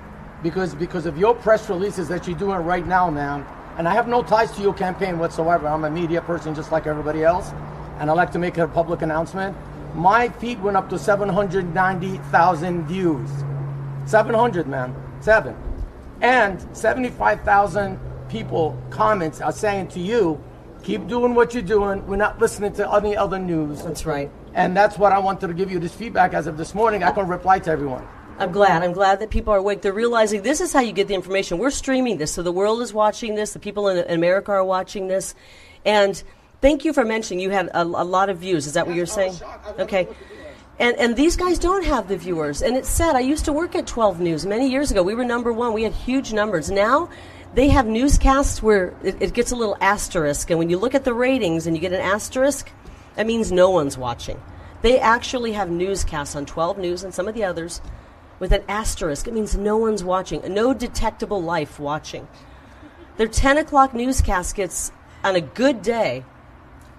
because 0.43 0.75
because 0.75 1.07
of 1.07 1.17
your 1.17 1.35
press 1.35 1.69
releases 1.69 2.09
that 2.09 2.27
you're 2.27 2.39
doing 2.39 2.59
right 2.59 2.87
now, 2.87 3.11
man. 3.11 3.47
And 3.79 3.89
I 3.89 3.95
have 3.95 4.07
no 4.09 4.23
ties 4.23 4.53
to 4.53 4.63
your 4.63 4.75
campaign 4.75 5.19
whatsoever. 5.19 5.67
I'm 5.67 5.85
a 5.85 5.91
media 5.91 6.21
person 6.21 6.55
just 6.55 6.73
like 6.73 6.87
everybody 6.87 7.25
else, 7.25 7.53
and 7.99 8.11
I 8.11 8.13
like 8.13 8.31
to 8.33 8.39
make 8.39 8.59
a 8.59 8.69
public 8.69 9.03
announcement. 9.03 9.57
My 9.95 10.29
feed 10.29 10.63
went 10.63 10.77
up 10.77 10.89
to 10.91 10.99
790,000 10.99 12.87
views. 12.87 13.31
700, 14.07 14.67
man. 14.67 14.95
Seven. 15.21 15.57
And 16.21 16.65
75,000 16.77 17.99
people 18.29 18.81
comments 18.91 19.41
are 19.41 19.53
saying 19.53 19.89
to 19.89 20.01
you, 20.01 20.43
keep 20.83 21.07
doing 21.07 21.35
what 21.35 21.55
you're 21.55 21.63
doing. 21.63 22.07
We're 22.07 22.17
not 22.17 22.39
listening 22.41 22.73
to 22.75 22.93
any 22.93 23.17
other 23.17 23.39
news. 23.39 23.83
That's 23.83 24.07
right. 24.07 24.31
And 24.55 24.77
that's 24.77 24.99
what 24.99 25.13
I 25.13 25.19
wanted 25.19 25.47
to 25.49 25.55
give 25.55 25.71
you 25.71 25.79
this 25.79 25.95
feedback 25.95 26.35
as 26.35 26.47
of 26.47 26.57
this 26.57 26.75
morning. 26.75 27.03
I 27.03 27.11
can 27.13 27.29
reply 27.29 27.59
to 27.61 27.71
everyone. 27.71 28.07
I'm 28.39 28.51
glad. 28.53 28.83
I'm 28.83 28.93
glad 28.93 29.21
that 29.21 29.31
people 29.31 29.53
are 29.53 29.59
awake. 29.59 29.83
They're 29.83 29.93
realizing 29.93 30.43
this 30.43 30.61
is 30.61 30.73
how 30.73 30.81
you 30.81 30.93
get 30.93 31.09
the 31.09 31.15
information. 31.15 31.59
We're 31.59 31.71
streaming 31.71 32.19
this, 32.19 32.33
so 32.33 32.43
the 32.43 32.53
world 32.53 32.83
is 32.83 32.93
watching 32.93 33.35
this. 33.35 33.53
The 33.53 33.59
people 33.59 33.89
in 33.89 33.99
America 34.11 34.53
are 34.53 34.65
watching 34.65 35.09
this. 35.09 35.35
And 35.85 36.21
thank 36.61 36.85
you 36.85 36.93
for 36.93 37.05
mentioning 37.05 37.41
you 37.41 37.51
had 37.51 37.69
a, 37.69 37.83
a 37.83 37.85
lot 37.85 38.31
of 38.31 38.39
views. 38.39 38.67
Is 38.67 38.73
that 38.73 38.87
what 38.87 38.97
you're 38.97 39.07
saying? 39.07 39.35
Okay. 39.79 40.09
And, 40.79 40.97
and 40.97 41.17
these 41.17 41.37
guys 41.37 41.59
don't 41.59 41.85
have 41.85 42.09
the 42.09 42.17
viewers. 42.17 42.63
And 42.63 42.77
it's 42.77 42.89
sad. 42.89 43.15
I 43.15 43.21
used 43.21 43.45
to 43.45 43.53
work 43.53 43.75
at 43.77 43.87
12 43.87 44.21
News 44.21 44.47
many 44.47 44.69
years 44.69 44.91
ago. 44.91 45.03
We 45.03 45.15
were 45.15 45.25
number 45.25 45.53
one. 45.53 45.73
We 45.73 45.83
had 45.83 45.93
huge 45.93 46.33
numbers. 46.33 46.71
Now 46.71 47.11
they 47.55 47.69
have 47.69 47.87
newscasts 47.87 48.63
where 48.63 48.95
it, 49.03 49.21
it 49.21 49.35
gets 49.35 49.53
a 49.53 49.57
little 49.57 49.77
asterisk. 49.81 50.51
And 50.51 50.59
when 50.59 50.71
you 50.71 50.79
look 50.79 50.95
at 50.95 51.05
the 51.05 51.15
ratings 51.15 51.67
and 51.67 51.77
you 51.77 51.81
get 51.81 51.93
an 51.93 52.01
asterisk, 52.01 52.71
that 53.17 53.27
means 53.27 53.53
no 53.53 53.71
one's 53.71 53.99
watching. 53.99 54.41
They 54.81 54.99
actually 54.99 55.53
have 55.53 55.71
newscasts 55.71 56.35
on 56.35 56.47
12 56.47 56.79
News 56.79 57.05
and 57.05 57.15
some 57.15 57.29
of 57.29 57.35
the 57.35 57.45
others 57.45 57.81
with 58.43 58.51
an 58.51 58.65
asterisk. 58.67 59.29
It 59.29 59.35
means 59.35 59.57
no 59.57 59.77
one's 59.77 60.03
watching, 60.03 60.43
no 60.53 60.75
detectable 60.75 61.41
life 61.41 61.79
watching. 61.79 62.27
Their 63.17 63.29
10 63.29 63.57
o'clock 63.57 63.95
newscast 63.95 64.57
gets, 64.57 64.91
on 65.23 65.37
a 65.37 65.41
good 65.41 65.81
day, 65.81 66.25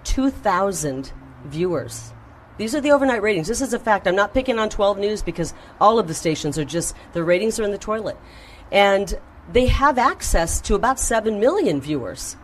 2,000 0.04 1.12
viewers. 1.44 2.14
These 2.56 2.74
are 2.74 2.80
the 2.80 2.92
overnight 2.92 3.20
ratings. 3.20 3.46
This 3.46 3.60
is 3.60 3.74
a 3.74 3.78
fact. 3.78 4.08
I'm 4.08 4.16
not 4.16 4.32
picking 4.32 4.58
on 4.58 4.70
12 4.70 4.96
News 4.96 5.20
because 5.20 5.52
all 5.82 5.98
of 5.98 6.08
the 6.08 6.14
stations 6.14 6.56
are 6.56 6.64
just, 6.64 6.96
the 7.12 7.22
ratings 7.22 7.60
are 7.60 7.64
in 7.64 7.72
the 7.72 7.78
toilet. 7.78 8.16
And 8.72 9.12
they 9.52 9.66
have 9.66 9.98
access 9.98 10.62
to 10.62 10.74
about 10.74 10.98
7 10.98 11.38
million 11.38 11.78
viewers. 11.78 12.38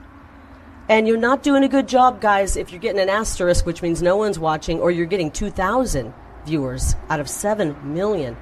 And 0.91 1.09
you're 1.09 1.17
not 1.17 1.43
doing 1.43 1.65
a 1.65 1.69
good 1.69 1.89
job, 1.89 2.21
guys, 2.21 2.55
if 2.55 2.71
you're 2.71 2.79
getting 2.79 3.01
an 3.01 3.09
asterisk, 3.09 3.65
which 3.65 3.81
means 3.81 4.03
no 4.03 4.19
one's 4.19 4.39
watching, 4.39 4.79
or 4.79 4.91
you're 4.91 5.07
getting 5.07 5.31
2,000 5.31 6.13
viewers 6.45 6.97
out 7.09 7.19
of 7.19 7.31
7 7.31 7.95
million. 7.95 8.37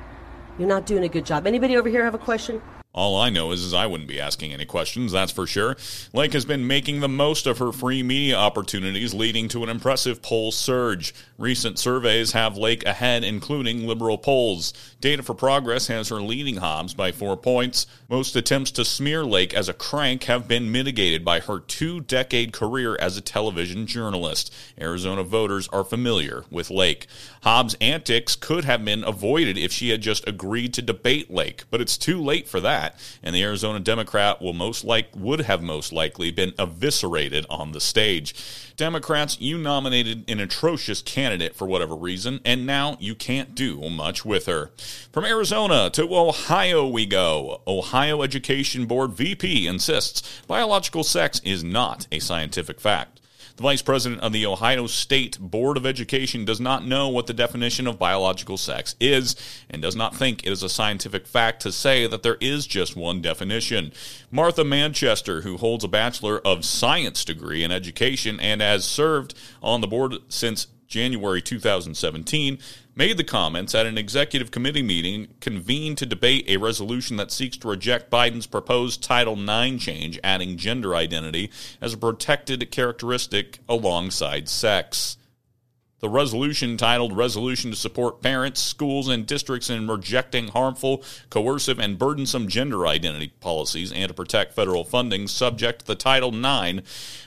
You're 0.59 0.69
not 0.69 0.87
doing 0.87 1.05
a 1.05 1.09
good 1.09 1.25
job. 1.25 1.47
Anybody 1.47 1.77
over 1.77 1.89
here 1.89 2.05
have 2.05 2.15
a 2.15 2.19
question? 2.19 2.61
All 2.95 3.21
I 3.21 3.29
know 3.29 3.53
is, 3.53 3.63
is 3.63 3.75
I 3.75 3.87
wouldn't 3.87 4.09
be 4.09 4.19
asking 4.19 4.53
any 4.53 4.65
questions, 4.65 5.13
that's 5.13 5.31
for 5.31 5.47
sure. 5.47 5.77
Lake 6.15 6.33
has 6.33 6.47
been 6.47 6.67
making 6.67 7.01
the 7.01 7.09
most 7.09 7.47
of 7.47 7.59
her 7.59 7.71
free 7.71 8.03
media 8.03 8.37
opportunities, 8.37 9.13
leading 9.13 9.47
to 9.49 9.63
an 9.63 9.69
impressive 9.69 10.23
poll 10.23 10.53
surge. 10.53 11.15
Recent 11.37 11.79
surveys 11.79 12.33
have 12.33 12.57
Lake 12.57 12.87
ahead, 12.87 13.25
including 13.25 13.87
liberal 13.87 14.17
polls. 14.17 14.73
Data 15.01 15.23
for 15.23 15.35
Progress 15.35 15.87
has 15.89 16.09
her 16.09 16.21
leading 16.21 16.57
Hobbs 16.57 16.95
by 16.95 17.13
four 17.13 17.37
points. 17.37 17.87
Most 18.09 18.35
attempts 18.35 18.71
to 18.73 18.85
smear 18.87 19.25
Lake 19.25 19.53
as 19.53 19.69
a 19.69 19.75
crank 19.75 20.25
have 20.25 20.49
been 20.49 20.73
mitigated 20.73 21.25
by 21.25 21.41
her 21.41 21.61
two 21.61 22.01
decade 22.01 22.55
career 22.55 22.97
as 22.99 23.19
a 23.19 23.21
television 23.21 23.87
journalist. 23.87 24.53
Arizona 24.81 25.23
voters 25.23 25.69
are 25.69 25.85
familiar 25.85 26.45
with 26.51 26.71
Lake. 26.71 27.07
Hobbs' 27.43 27.77
antics 27.83 28.35
could 28.35 28.65
have 28.65 28.85
been 28.85 29.05
avoided 29.05 29.59
if 29.59 29.73
she 29.73 29.91
had 29.91 30.01
just 30.01 30.27
agreed 30.27 30.73
to 30.75 30.83
debate 30.83 31.31
Lake, 31.31 31.65
but 31.71 31.83
it's 31.83 31.99
too 31.99 32.21
late 32.21 32.49
for 32.49 32.59
that 32.61 32.78
that, 32.79 32.99
and 33.23 33.35
the 33.35 33.43
Arizona 33.43 33.81
Democrat 33.81 34.41
will 34.41 34.53
most 34.53 34.85
like 34.85 35.09
would 35.17 35.41
have 35.41 35.63
most 35.63 35.93
likely 35.93 36.31
been 36.31 36.53
eviscerated 36.59 37.45
on 37.51 37.73
the 37.73 37.81
stage. 37.81 38.35
Democrats, 38.77 39.41
you 39.41 39.59
nominated 39.59 40.25
an 40.31 40.39
atrocious 40.39 41.03
candidate 41.03 41.57
for 41.57 41.67
whatever 41.67 41.97
reason, 41.97 42.41
and 42.45 42.65
now 42.65 42.97
you 43.01 43.15
can't 43.15 43.55
do 43.55 43.81
much 43.91 44.25
with 44.25 44.47
her. 44.47 44.71
From 45.13 45.25
Arizona 45.25 45.91
to 45.91 46.15
Ohio 46.15 46.87
we 46.87 47.05
go. 47.05 47.61
Ohio 47.67 48.23
Education 48.23 48.87
Board 48.87 49.13
VP 49.13 49.67
insists 49.67 50.43
biological 50.47 51.03
sex 51.03 51.41
is 51.45 51.65
not 51.65 52.07
a 52.13 52.21
scientific 52.21 52.81
fact. 52.81 53.21
The 53.59 53.65
vice 53.65 53.83
president 53.83 54.21
of 54.21 54.33
the 54.33 54.47
Ohio 54.47 54.87
State 54.87 55.37
Board 55.41 55.77
of 55.77 55.85
Education 55.85 56.45
does 56.45 56.61
not 56.61 56.87
know 56.87 57.09
what 57.09 57.27
the 57.27 57.33
definition 57.35 57.89
of 57.89 57.99
biological 57.99 58.57
sex 58.57 58.95
is 59.01 59.35
and 59.69 59.83
does 59.83 59.97
not 59.97 60.15
think 60.15 60.47
it 60.47 60.53
is 60.53 60.63
a 60.63 60.69
scientific 60.69 61.27
fact 61.27 61.61
to 61.63 61.73
say 61.73 62.07
that 62.07 62.23
there 62.23 62.37
is 62.41 62.69
just 62.69 62.95
one 62.95 63.21
definition. 63.21 63.93
Martha 64.31 64.63
Manchester, 64.63 65.41
who 65.41 65.57
holds 65.57 65.83
a 65.83 65.89
Bachelor 65.89 66.39
of 66.47 66.65
Science 66.65 67.25
degree 67.25 67.65
in 67.65 67.73
education 67.73 68.39
and 68.39 68.61
has 68.61 68.85
served 68.85 69.35
on 69.61 69.81
the 69.81 69.89
board 69.89 70.15
since 70.29 70.69
January 70.89 71.43
2017, 71.43 72.59
made 72.95 73.17
the 73.17 73.25
comments 73.25 73.75
at 73.75 73.87
an 73.87 73.99
executive 73.99 74.51
committee 74.51 74.83
meeting 74.83 75.29
convened 75.39 75.99
to 75.99 76.07
debate 76.07 76.45
a 76.49 76.57
resolution 76.57 77.19
that 77.19 77.31
seeks 77.31 77.59
to 77.59 77.69
reject 77.69 78.11
Biden's 78.11 78.47
proposed 78.47 79.03
Title 79.03 79.39
IX 79.39 79.83
change, 79.83 80.19
adding 80.25 80.57
gender 80.57 80.97
identity 80.97 81.51
as 81.81 81.93
a 81.93 81.99
protected 81.99 82.71
characteristic 82.71 83.59
alongside 83.69 84.49
sex. 84.49 85.19
The 86.01 86.09
resolution 86.09 86.77
titled 86.77 87.17
Resolution 87.17 87.73
to 87.73 87.77
Support 87.77 88.23
Parents, 88.23 88.61
Schools, 88.61 89.09
and 89.09 89.27
Districts 89.27 89.69
in 89.69 89.89
Rejecting 89.89 90.49
Harmful, 90.49 91.03
Coercive, 91.29 91.81
and 91.81 91.99
Burdensome 91.99 92.49
Gender 92.49 92.87
Identity 92.87 93.33
Policies 93.41 93.93
and 93.93 94.09
to 94.09 94.15
Protect 94.15 94.55
Federal 94.55 94.85
Funding, 94.85 95.27
subject 95.27 95.81
to 95.81 95.87
the 95.87 95.97
Title 95.97 96.33
IX, 96.33 96.83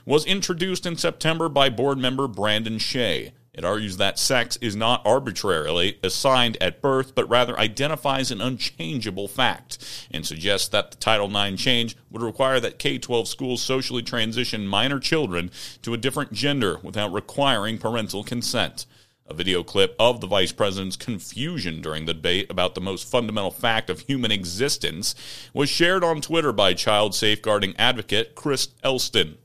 was 0.06 0.26
introduced 0.26 0.86
in 0.86 0.96
September 0.96 1.50
by 1.50 1.70
board 1.70 1.98
member 1.98 2.28
Brandon 2.28 2.80
Shea. 2.80 3.34
It 3.54 3.66
argues 3.66 3.98
that 3.98 4.18
sex 4.18 4.58
is 4.62 4.78
not 4.78 5.02
arbitrarily 5.06 6.00
assigned 6.02 6.58
at 6.62 6.82
birth, 6.82 7.14
but 7.14 7.28
rather 7.28 7.60
identifies 7.60 8.32
an 8.32 8.40
unchangeable 8.40 9.28
fact, 9.28 10.08
and 10.10 10.26
suggests 10.26 10.70
that 10.70 10.92
the 10.92 10.98
Title 10.98 11.36
IX 11.36 11.62
change 11.62 11.98
would 12.10 12.22
require 12.22 12.62
that 12.62 12.80
K 12.80 12.98
12 12.98 13.28
schools 13.28 13.62
socially 13.62 14.04
transition 14.04 14.66
minor 14.66 15.00
children 15.00 15.52
to 15.82 15.94
a 15.94 15.98
different 15.98 16.32
gender 16.32 16.80
without 16.82 17.12
requiring 17.12 17.78
parental 17.78 18.24
consent. 18.24 18.86
A 19.28 19.34
video 19.34 19.64
clip 19.64 19.96
of 20.00 20.22
the 20.22 20.28
vice 20.28 20.54
president's 20.54 20.96
confusion 20.96 21.82
during 21.82 22.06
the 22.06 22.14
debate 22.14 22.50
about 22.50 22.74
the 22.74 22.82
most 22.82 23.10
fundamental 23.10 23.52
fact 23.52 23.90
of 23.90 24.02
human 24.02 24.32
existence 24.32 25.14
was 25.54 25.70
shared 25.70 26.06
on 26.06 26.22
Twitter 26.22 26.54
by 26.54 26.74
child 26.74 27.14
safeguarding 27.14 27.76
advocate 27.78 28.34
Chris 28.34 28.70
Elston. 28.82 29.38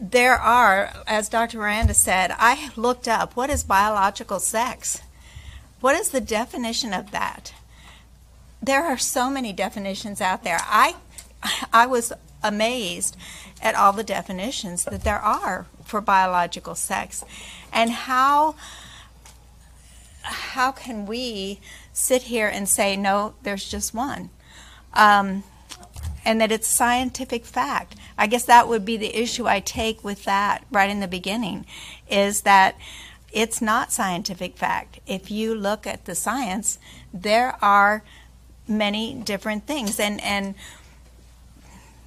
There 0.00 0.34
are, 0.34 0.92
as 1.06 1.28
Dr. 1.28 1.58
Miranda 1.58 1.94
said, 1.94 2.34
I 2.38 2.70
looked 2.76 3.08
up 3.08 3.36
what 3.36 3.50
is 3.50 3.64
biological 3.64 4.40
sex? 4.40 5.00
What 5.80 5.94
is 5.94 6.10
the 6.10 6.20
definition 6.20 6.92
of 6.92 7.10
that? 7.10 7.52
There 8.62 8.84
are 8.84 8.98
so 8.98 9.30
many 9.30 9.52
definitions 9.52 10.20
out 10.20 10.44
there. 10.44 10.58
I, 10.62 10.96
I 11.72 11.86
was 11.86 12.12
amazed 12.42 13.16
at 13.62 13.74
all 13.74 13.92
the 13.92 14.04
definitions 14.04 14.84
that 14.84 15.04
there 15.04 15.18
are 15.18 15.66
for 15.84 16.00
biological 16.00 16.74
sex 16.74 17.24
and 17.72 17.90
how 17.90 18.54
how 20.22 20.72
can 20.72 21.06
we 21.06 21.60
sit 21.92 22.22
here 22.22 22.48
and 22.48 22.68
say 22.68 22.96
no 22.96 23.34
there's 23.42 23.68
just 23.68 23.94
one 23.94 24.28
um, 24.94 25.42
and 26.26 26.40
that 26.40 26.52
it's 26.52 26.66
scientific 26.66 27.46
fact 27.46 27.96
I 28.18 28.26
guess 28.26 28.44
that 28.44 28.68
would 28.68 28.84
be 28.84 28.96
the 28.96 29.14
issue 29.18 29.46
I 29.46 29.60
take 29.60 30.02
with 30.02 30.24
that 30.24 30.64
right 30.70 30.90
in 30.90 31.00
the 31.00 31.08
beginning 31.08 31.66
is 32.08 32.42
that 32.42 32.76
it's 33.32 33.60
not 33.60 33.92
scientific 33.92 34.56
fact. 34.56 35.00
If 35.06 35.30
you 35.30 35.54
look 35.54 35.86
at 35.86 36.06
the 36.06 36.14
science, 36.14 36.78
there 37.12 37.62
are 37.62 38.02
many 38.66 39.14
different 39.14 39.66
things 39.66 40.00
and 40.00 40.20
and 40.22 40.54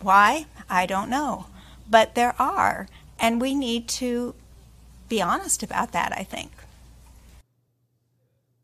why? 0.02 0.48
I 0.70 0.86
don't 0.86 1.10
know. 1.10 1.48
But 1.90 2.16
there 2.16 2.36
are 2.40 2.88
and 3.20 3.40
we 3.40 3.54
need 3.54 3.88
to 3.90 4.34
be 5.08 5.22
honest 5.22 5.62
about 5.62 5.92
that, 5.92 6.14
I 6.18 6.24
think. 6.24 6.52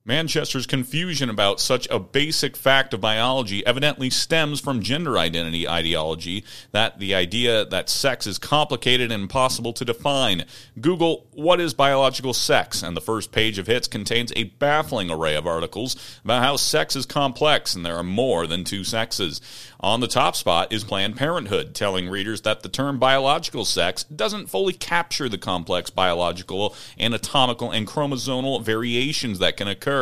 Manchester's 0.07 0.67
confusion 0.67 1.31
about 1.31 1.59
such 1.59 1.87
a 1.89 1.97
basic 1.97 2.55
fact 2.55 2.93
of 2.93 3.01
biology 3.01 3.65
evidently 3.65 4.11
stems 4.11 4.59
from 4.59 4.83
gender 4.83 5.17
identity 5.17 5.67
ideology, 5.67 6.43
that 6.71 6.99
the 6.99 7.15
idea 7.15 7.65
that 7.65 7.89
sex 7.89 8.27
is 8.27 8.37
complicated 8.37 9.11
and 9.11 9.23
impossible 9.23 9.73
to 9.73 9.83
define. 9.83 10.45
Google, 10.79 11.25
what 11.31 11.59
is 11.59 11.73
biological 11.73 12.35
sex? 12.35 12.83
And 12.83 12.95
the 12.95 13.01
first 13.01 13.31
page 13.31 13.57
of 13.57 13.65
hits 13.65 13.87
contains 13.87 14.31
a 14.35 14.43
baffling 14.43 15.09
array 15.09 15.35
of 15.35 15.47
articles 15.47 15.95
about 16.23 16.43
how 16.43 16.55
sex 16.55 16.95
is 16.95 17.07
complex 17.07 17.73
and 17.73 17.83
there 17.83 17.97
are 17.97 18.03
more 18.03 18.45
than 18.45 18.63
two 18.63 18.83
sexes. 18.83 19.41
On 19.79 20.01
the 20.01 20.07
top 20.07 20.35
spot 20.35 20.71
is 20.71 20.83
Planned 20.83 21.17
Parenthood, 21.17 21.73
telling 21.73 22.09
readers 22.09 22.41
that 22.41 22.61
the 22.61 22.69
term 22.69 22.99
biological 22.99 23.65
sex 23.65 24.03
doesn't 24.03 24.51
fully 24.51 24.73
capture 24.73 25.29
the 25.29 25.37
complex 25.39 25.89
biological, 25.89 26.75
anatomical, 26.99 27.71
and 27.71 27.87
chromosomal 27.87 28.63
variations 28.63 29.39
that 29.39 29.57
can 29.57 29.67
occur. 29.67 29.94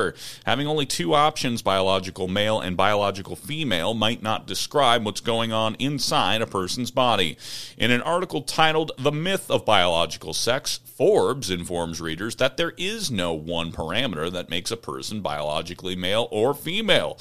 Having 0.45 0.67
only 0.67 0.85
two 0.85 1.13
options, 1.13 1.61
biological 1.61 2.27
male 2.27 2.59
and 2.59 2.75
biological 2.75 3.35
female, 3.35 3.93
might 3.93 4.21
not 4.21 4.47
describe 4.47 5.05
what's 5.05 5.21
going 5.21 5.51
on 5.51 5.75
inside 5.79 6.41
a 6.41 6.47
person's 6.47 6.91
body. 6.91 7.37
In 7.77 7.91
an 7.91 8.01
article 8.01 8.41
titled 8.41 8.91
The 8.97 9.11
Myth 9.11 9.49
of 9.51 9.65
Biological 9.65 10.33
Sex, 10.33 10.79
Forbes 10.85 11.49
informs 11.49 12.01
readers 12.01 12.35
that 12.37 12.57
there 12.57 12.73
is 12.77 13.11
no 13.11 13.33
one 13.33 13.71
parameter 13.71 14.31
that 14.31 14.49
makes 14.49 14.71
a 14.71 14.77
person 14.77 15.21
biologically 15.21 15.95
male 15.95 16.27
or 16.31 16.53
female. 16.53 17.19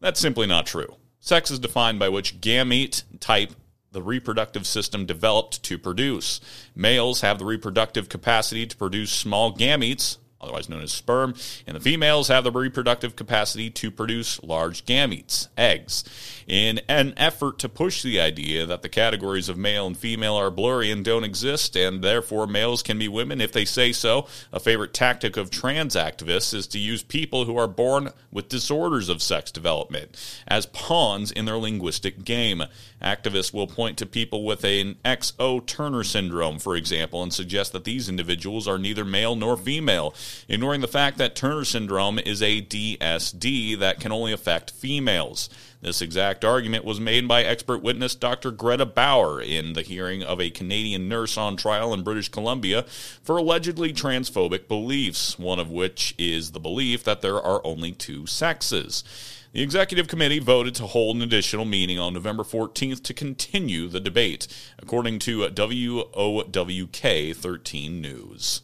That's 0.00 0.20
simply 0.20 0.46
not 0.46 0.66
true. 0.66 0.96
Sex 1.20 1.50
is 1.50 1.58
defined 1.58 1.98
by 1.98 2.08
which 2.08 2.40
gamete 2.40 3.02
type 3.20 3.52
the 3.92 4.02
reproductive 4.02 4.66
system 4.66 5.04
developed 5.04 5.62
to 5.64 5.78
produce. 5.78 6.40
Males 6.74 7.22
have 7.22 7.38
the 7.38 7.44
reproductive 7.44 8.08
capacity 8.08 8.66
to 8.66 8.76
produce 8.76 9.10
small 9.10 9.54
gametes, 9.54 10.18
otherwise 10.40 10.68
known 10.68 10.82
as 10.82 10.92
sperm, 10.92 11.34
and 11.66 11.76
the 11.76 11.80
females 11.80 12.28
have 12.28 12.44
the 12.44 12.50
reproductive 12.50 13.16
capacity 13.16 13.70
to 13.70 13.90
produce 13.90 14.42
large 14.42 14.84
gametes, 14.86 15.48
eggs. 15.56 16.04
In 16.46 16.80
an 16.88 17.14
effort 17.16 17.58
to 17.60 17.68
push 17.68 18.02
the 18.02 18.20
idea 18.20 18.66
that 18.66 18.82
the 18.82 18.88
categories 18.88 19.48
of 19.48 19.56
male 19.56 19.86
and 19.86 19.96
female 19.96 20.34
are 20.34 20.50
blurry 20.50 20.90
and 20.90 21.04
don't 21.04 21.24
exist, 21.24 21.76
and 21.76 22.02
therefore 22.02 22.46
males 22.46 22.82
can 22.82 22.98
be 22.98 23.08
women 23.08 23.40
if 23.40 23.52
they 23.52 23.64
say 23.64 23.92
so, 23.92 24.26
a 24.52 24.58
favorite 24.58 24.94
tactic 24.94 25.36
of 25.36 25.50
trans 25.50 25.94
activists 25.94 26.54
is 26.54 26.66
to 26.68 26.78
use 26.78 27.02
people 27.02 27.44
who 27.44 27.56
are 27.56 27.68
born 27.68 28.10
with 28.32 28.48
disorders 28.48 29.08
of 29.08 29.22
sex 29.22 29.50
development 29.50 30.16
as 30.48 30.66
pawns 30.66 31.30
in 31.30 31.44
their 31.44 31.56
linguistic 31.56 32.24
game. 32.24 32.62
Activists 33.02 33.52
will 33.52 33.66
point 33.66 33.96
to 33.98 34.06
people 34.06 34.44
with 34.44 34.64
an 34.64 34.96
XO 35.04 35.64
Turner 35.64 36.04
syndrome, 36.04 36.58
for 36.58 36.76
example, 36.76 37.22
and 37.22 37.32
suggest 37.32 37.72
that 37.72 37.84
these 37.84 38.08
individuals 38.08 38.68
are 38.68 38.78
neither 38.78 39.04
male 39.04 39.36
nor 39.36 39.56
female 39.56 40.14
ignoring 40.48 40.80
the 40.80 40.88
fact 40.88 41.18
that 41.18 41.36
Turner 41.36 41.64
syndrome 41.64 42.18
is 42.18 42.42
a 42.42 42.62
DSD 42.62 43.78
that 43.78 44.00
can 44.00 44.12
only 44.12 44.32
affect 44.32 44.70
females. 44.70 45.48
This 45.82 46.02
exact 46.02 46.44
argument 46.44 46.84
was 46.84 47.00
made 47.00 47.26
by 47.26 47.42
expert 47.42 47.82
witness 47.82 48.14
Dr. 48.14 48.50
Greta 48.50 48.84
Bauer 48.84 49.40
in 49.40 49.72
the 49.72 49.82
hearing 49.82 50.22
of 50.22 50.38
a 50.40 50.50
Canadian 50.50 51.08
nurse 51.08 51.38
on 51.38 51.56
trial 51.56 51.94
in 51.94 52.02
British 52.02 52.28
Columbia 52.28 52.82
for 53.22 53.38
allegedly 53.38 53.92
transphobic 53.92 54.68
beliefs, 54.68 55.38
one 55.38 55.58
of 55.58 55.70
which 55.70 56.14
is 56.18 56.50
the 56.50 56.60
belief 56.60 57.02
that 57.04 57.22
there 57.22 57.40
are 57.40 57.64
only 57.64 57.92
two 57.92 58.26
sexes. 58.26 59.04
The 59.52 59.62
executive 59.62 60.06
committee 60.06 60.38
voted 60.38 60.76
to 60.76 60.86
hold 60.86 61.16
an 61.16 61.22
additional 61.22 61.64
meeting 61.64 61.98
on 61.98 62.14
November 62.14 62.44
14th 62.44 63.02
to 63.02 63.14
continue 63.14 63.88
the 63.88 63.98
debate, 63.98 64.46
according 64.78 65.18
to 65.20 65.48
WOWK 65.48 66.92
13 67.34 68.00
News. 68.00 68.62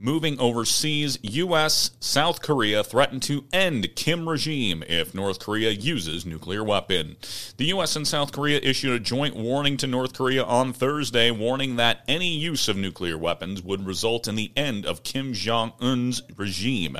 Moving 0.00 0.40
overseas, 0.40 1.20
U.S. 1.22 1.92
South 2.00 2.42
Korea 2.42 2.82
threaten 2.82 3.20
to 3.20 3.44
end 3.52 3.94
Kim 3.94 4.28
regime 4.28 4.82
if 4.88 5.14
North 5.14 5.38
Korea 5.38 5.70
uses 5.70 6.26
nuclear 6.26 6.64
weapon. 6.64 7.14
The 7.58 7.66
U.S. 7.66 7.94
and 7.94 8.06
South 8.06 8.32
Korea 8.32 8.58
issued 8.60 8.92
a 8.92 8.98
joint 8.98 9.36
warning 9.36 9.76
to 9.76 9.86
North 9.86 10.12
Korea 10.12 10.42
on 10.42 10.72
Thursday, 10.72 11.30
warning 11.30 11.76
that 11.76 12.00
any 12.08 12.36
use 12.36 12.66
of 12.66 12.76
nuclear 12.76 13.16
weapons 13.16 13.62
would 13.62 13.86
result 13.86 14.26
in 14.26 14.34
the 14.34 14.50
end 14.56 14.84
of 14.84 15.04
Kim 15.04 15.32
Jong 15.32 15.72
Un's 15.80 16.22
regime. 16.36 16.96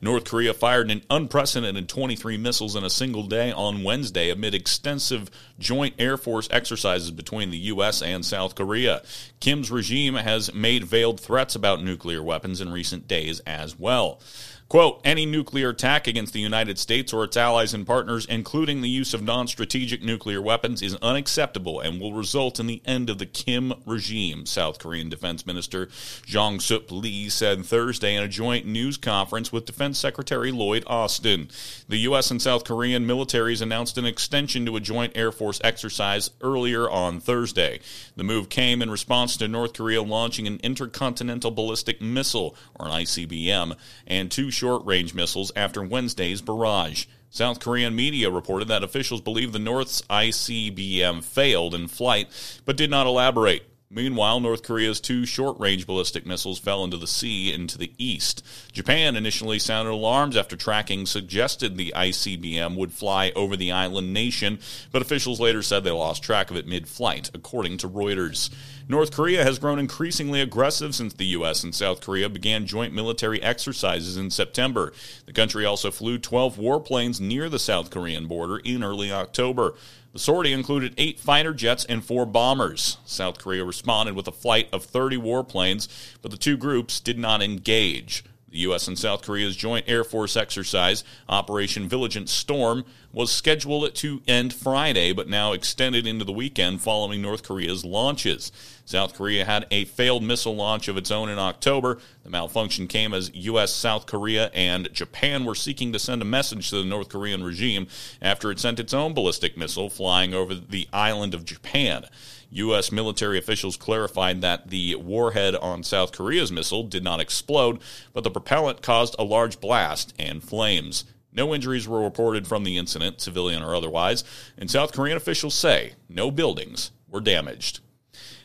North 0.00 0.24
Korea 0.24 0.54
fired 0.54 0.90
an 0.90 1.02
unprecedented 1.10 1.86
23 1.86 2.38
missiles 2.38 2.74
in 2.74 2.82
a 2.82 2.90
single 2.90 3.24
day 3.24 3.52
on 3.52 3.84
Wednesday 3.84 4.30
amid 4.30 4.54
extensive 4.54 5.30
joint 5.58 5.94
Air 5.98 6.16
Force 6.16 6.48
exercises 6.50 7.10
between 7.10 7.50
the 7.50 7.58
U.S. 7.58 8.00
and 8.00 8.24
South 8.24 8.54
Korea. 8.54 9.02
Kim's 9.38 9.70
regime 9.70 10.14
has 10.14 10.54
made 10.54 10.84
veiled 10.84 11.20
threats 11.20 11.54
about 11.54 11.84
nuclear 11.84 12.22
weapons 12.22 12.37
in 12.60 12.72
recent 12.72 13.06
days 13.08 13.40
as 13.40 13.78
well. 13.78 14.20
Quote, 14.68 15.00
any 15.02 15.24
nuclear 15.24 15.70
attack 15.70 16.06
against 16.06 16.34
the 16.34 16.40
United 16.40 16.78
States 16.78 17.14
or 17.14 17.24
its 17.24 17.38
allies 17.38 17.72
and 17.72 17.86
partners, 17.86 18.26
including 18.26 18.82
the 18.82 18.88
use 18.90 19.14
of 19.14 19.22
non 19.22 19.46
strategic 19.46 20.02
nuclear 20.02 20.42
weapons, 20.42 20.82
is 20.82 20.94
unacceptable 20.96 21.80
and 21.80 21.98
will 21.98 22.12
result 22.12 22.60
in 22.60 22.66
the 22.66 22.82
end 22.84 23.08
of 23.08 23.16
the 23.16 23.24
Kim 23.24 23.72
regime, 23.86 24.44
South 24.44 24.78
Korean 24.78 25.08
Defense 25.08 25.46
Minister 25.46 25.88
Jong 26.26 26.60
Suk 26.60 26.90
Lee 26.90 27.30
said 27.30 27.64
Thursday 27.64 28.14
in 28.14 28.22
a 28.22 28.28
joint 28.28 28.66
news 28.66 28.98
conference 28.98 29.50
with 29.50 29.64
Defense 29.64 29.98
Secretary 29.98 30.52
Lloyd 30.52 30.84
Austin. 30.86 31.48
The 31.88 32.00
U.S. 32.00 32.30
and 32.30 32.42
South 32.42 32.64
Korean 32.64 33.06
militaries 33.06 33.62
announced 33.62 33.96
an 33.96 34.04
extension 34.04 34.66
to 34.66 34.76
a 34.76 34.80
joint 34.80 35.16
Air 35.16 35.32
Force 35.32 35.62
exercise 35.64 36.30
earlier 36.42 36.90
on 36.90 37.20
Thursday. 37.20 37.80
The 38.16 38.24
move 38.24 38.50
came 38.50 38.82
in 38.82 38.90
response 38.90 39.38
to 39.38 39.48
North 39.48 39.72
Korea 39.72 40.02
launching 40.02 40.46
an 40.46 40.60
intercontinental 40.62 41.52
ballistic 41.52 42.02
missile, 42.02 42.54
or 42.78 42.88
an 42.88 42.92
ICBM, 42.92 43.74
and 44.06 44.30
two 44.30 44.50
short 44.58 44.84
range 44.84 45.14
missiles 45.14 45.52
after 45.54 45.84
Wednesday's 45.84 46.42
barrage. 46.42 47.06
South 47.30 47.60
Korean 47.60 47.94
media 47.94 48.28
reported 48.28 48.66
that 48.68 48.82
officials 48.82 49.20
believe 49.20 49.52
the 49.52 49.60
North's 49.60 50.02
ICBM 50.10 51.22
failed 51.22 51.76
in 51.76 51.86
flight, 51.86 52.28
but 52.64 52.76
did 52.76 52.90
not 52.90 53.06
elaborate. 53.06 53.62
Meanwhile, 53.90 54.40
North 54.40 54.62
Korea's 54.62 55.00
two 55.00 55.24
short 55.24 55.58
range 55.58 55.86
ballistic 55.86 56.26
missiles 56.26 56.58
fell 56.58 56.84
into 56.84 56.98
the 56.98 57.06
sea 57.06 57.54
into 57.54 57.78
the 57.78 57.92
east. 57.96 58.44
Japan 58.70 59.16
initially 59.16 59.58
sounded 59.58 59.92
alarms 59.92 60.36
after 60.36 60.56
tracking 60.56 61.06
suggested 61.06 61.76
the 61.76 61.94
ICBM 61.96 62.76
would 62.76 62.92
fly 62.92 63.32
over 63.34 63.56
the 63.56 63.72
island 63.72 64.12
nation, 64.12 64.58
but 64.92 65.00
officials 65.00 65.40
later 65.40 65.62
said 65.62 65.84
they 65.84 65.90
lost 65.90 66.22
track 66.22 66.50
of 66.50 66.56
it 66.58 66.66
mid 66.66 66.86
flight, 66.86 67.30
according 67.32 67.78
to 67.78 67.88
Reuters. 67.88 68.50
North 68.90 69.10
Korea 69.10 69.42
has 69.42 69.58
grown 69.58 69.78
increasingly 69.78 70.42
aggressive 70.42 70.94
since 70.94 71.14
the 71.14 71.26
U.S. 71.26 71.64
and 71.64 71.74
South 71.74 72.02
Korea 72.02 72.28
began 72.28 72.66
joint 72.66 72.94
military 72.94 73.42
exercises 73.42 74.18
in 74.18 74.30
September. 74.30 74.92
The 75.24 75.32
country 75.32 75.64
also 75.64 75.90
flew 75.90 76.18
12 76.18 76.56
warplanes 76.56 77.20
near 77.20 77.48
the 77.48 77.58
South 77.58 77.90
Korean 77.90 78.26
border 78.26 78.58
in 78.58 78.82
early 78.82 79.10
October. 79.10 79.74
The 80.12 80.18
sortie 80.18 80.52
included 80.52 80.94
eight 80.96 81.20
fighter 81.20 81.52
jets 81.52 81.84
and 81.84 82.04
four 82.04 82.24
bombers. 82.24 82.96
South 83.04 83.38
Korea 83.38 83.64
responded 83.64 84.14
with 84.14 84.26
a 84.26 84.32
flight 84.32 84.68
of 84.72 84.84
30 84.84 85.18
warplanes, 85.18 85.86
but 86.22 86.30
the 86.30 86.38
two 86.38 86.56
groups 86.56 86.98
did 86.98 87.18
not 87.18 87.42
engage. 87.42 88.24
The 88.50 88.58
U.S. 88.60 88.88
and 88.88 88.98
South 88.98 89.22
Korea's 89.22 89.56
joint 89.56 89.84
Air 89.88 90.04
Force 90.04 90.36
exercise, 90.36 91.04
Operation 91.28 91.86
Vigilant 91.86 92.30
Storm, 92.30 92.84
was 93.12 93.30
scheduled 93.30 93.94
to 93.96 94.22
end 94.26 94.54
Friday, 94.54 95.12
but 95.12 95.28
now 95.28 95.52
extended 95.52 96.06
into 96.06 96.24
the 96.24 96.32
weekend 96.32 96.80
following 96.80 97.20
North 97.20 97.42
Korea's 97.42 97.84
launches. 97.84 98.50
South 98.86 99.14
Korea 99.14 99.44
had 99.44 99.66
a 99.70 99.84
failed 99.84 100.22
missile 100.22 100.56
launch 100.56 100.88
of 100.88 100.96
its 100.96 101.10
own 101.10 101.28
in 101.28 101.38
October. 101.38 101.98
The 102.24 102.30
malfunction 102.30 102.86
came 102.86 103.12
as 103.12 103.30
U.S., 103.34 103.74
South 103.74 104.06
Korea, 104.06 104.50
and 104.54 104.92
Japan 104.94 105.44
were 105.44 105.54
seeking 105.54 105.92
to 105.92 105.98
send 105.98 106.22
a 106.22 106.26
message 106.26 106.70
to 106.70 106.76
the 106.76 106.88
North 106.88 107.10
Korean 107.10 107.44
regime 107.44 107.86
after 108.22 108.50
it 108.50 108.60
sent 108.60 108.80
its 108.80 108.94
own 108.94 109.12
ballistic 109.12 109.58
missile 109.58 109.90
flying 109.90 110.32
over 110.32 110.54
the 110.54 110.88
island 110.90 111.34
of 111.34 111.44
Japan. 111.44 112.06
U.S. 112.50 112.90
military 112.90 113.38
officials 113.38 113.76
clarified 113.76 114.40
that 114.40 114.68
the 114.68 114.94
warhead 114.96 115.54
on 115.56 115.82
South 115.82 116.12
Korea's 116.12 116.50
missile 116.50 116.82
did 116.82 117.04
not 117.04 117.20
explode, 117.20 117.80
but 118.12 118.24
the 118.24 118.30
propellant 118.30 118.82
caused 118.82 119.14
a 119.18 119.24
large 119.24 119.60
blast 119.60 120.14
and 120.18 120.42
flames. 120.42 121.04
No 121.32 121.54
injuries 121.54 121.86
were 121.86 122.02
reported 122.02 122.46
from 122.46 122.64
the 122.64 122.78
incident, 122.78 123.20
civilian 123.20 123.62
or 123.62 123.74
otherwise, 123.74 124.24
and 124.56 124.70
South 124.70 124.92
Korean 124.92 125.16
officials 125.16 125.54
say 125.54 125.92
no 126.08 126.30
buildings 126.30 126.90
were 127.06 127.20
damaged. 127.20 127.80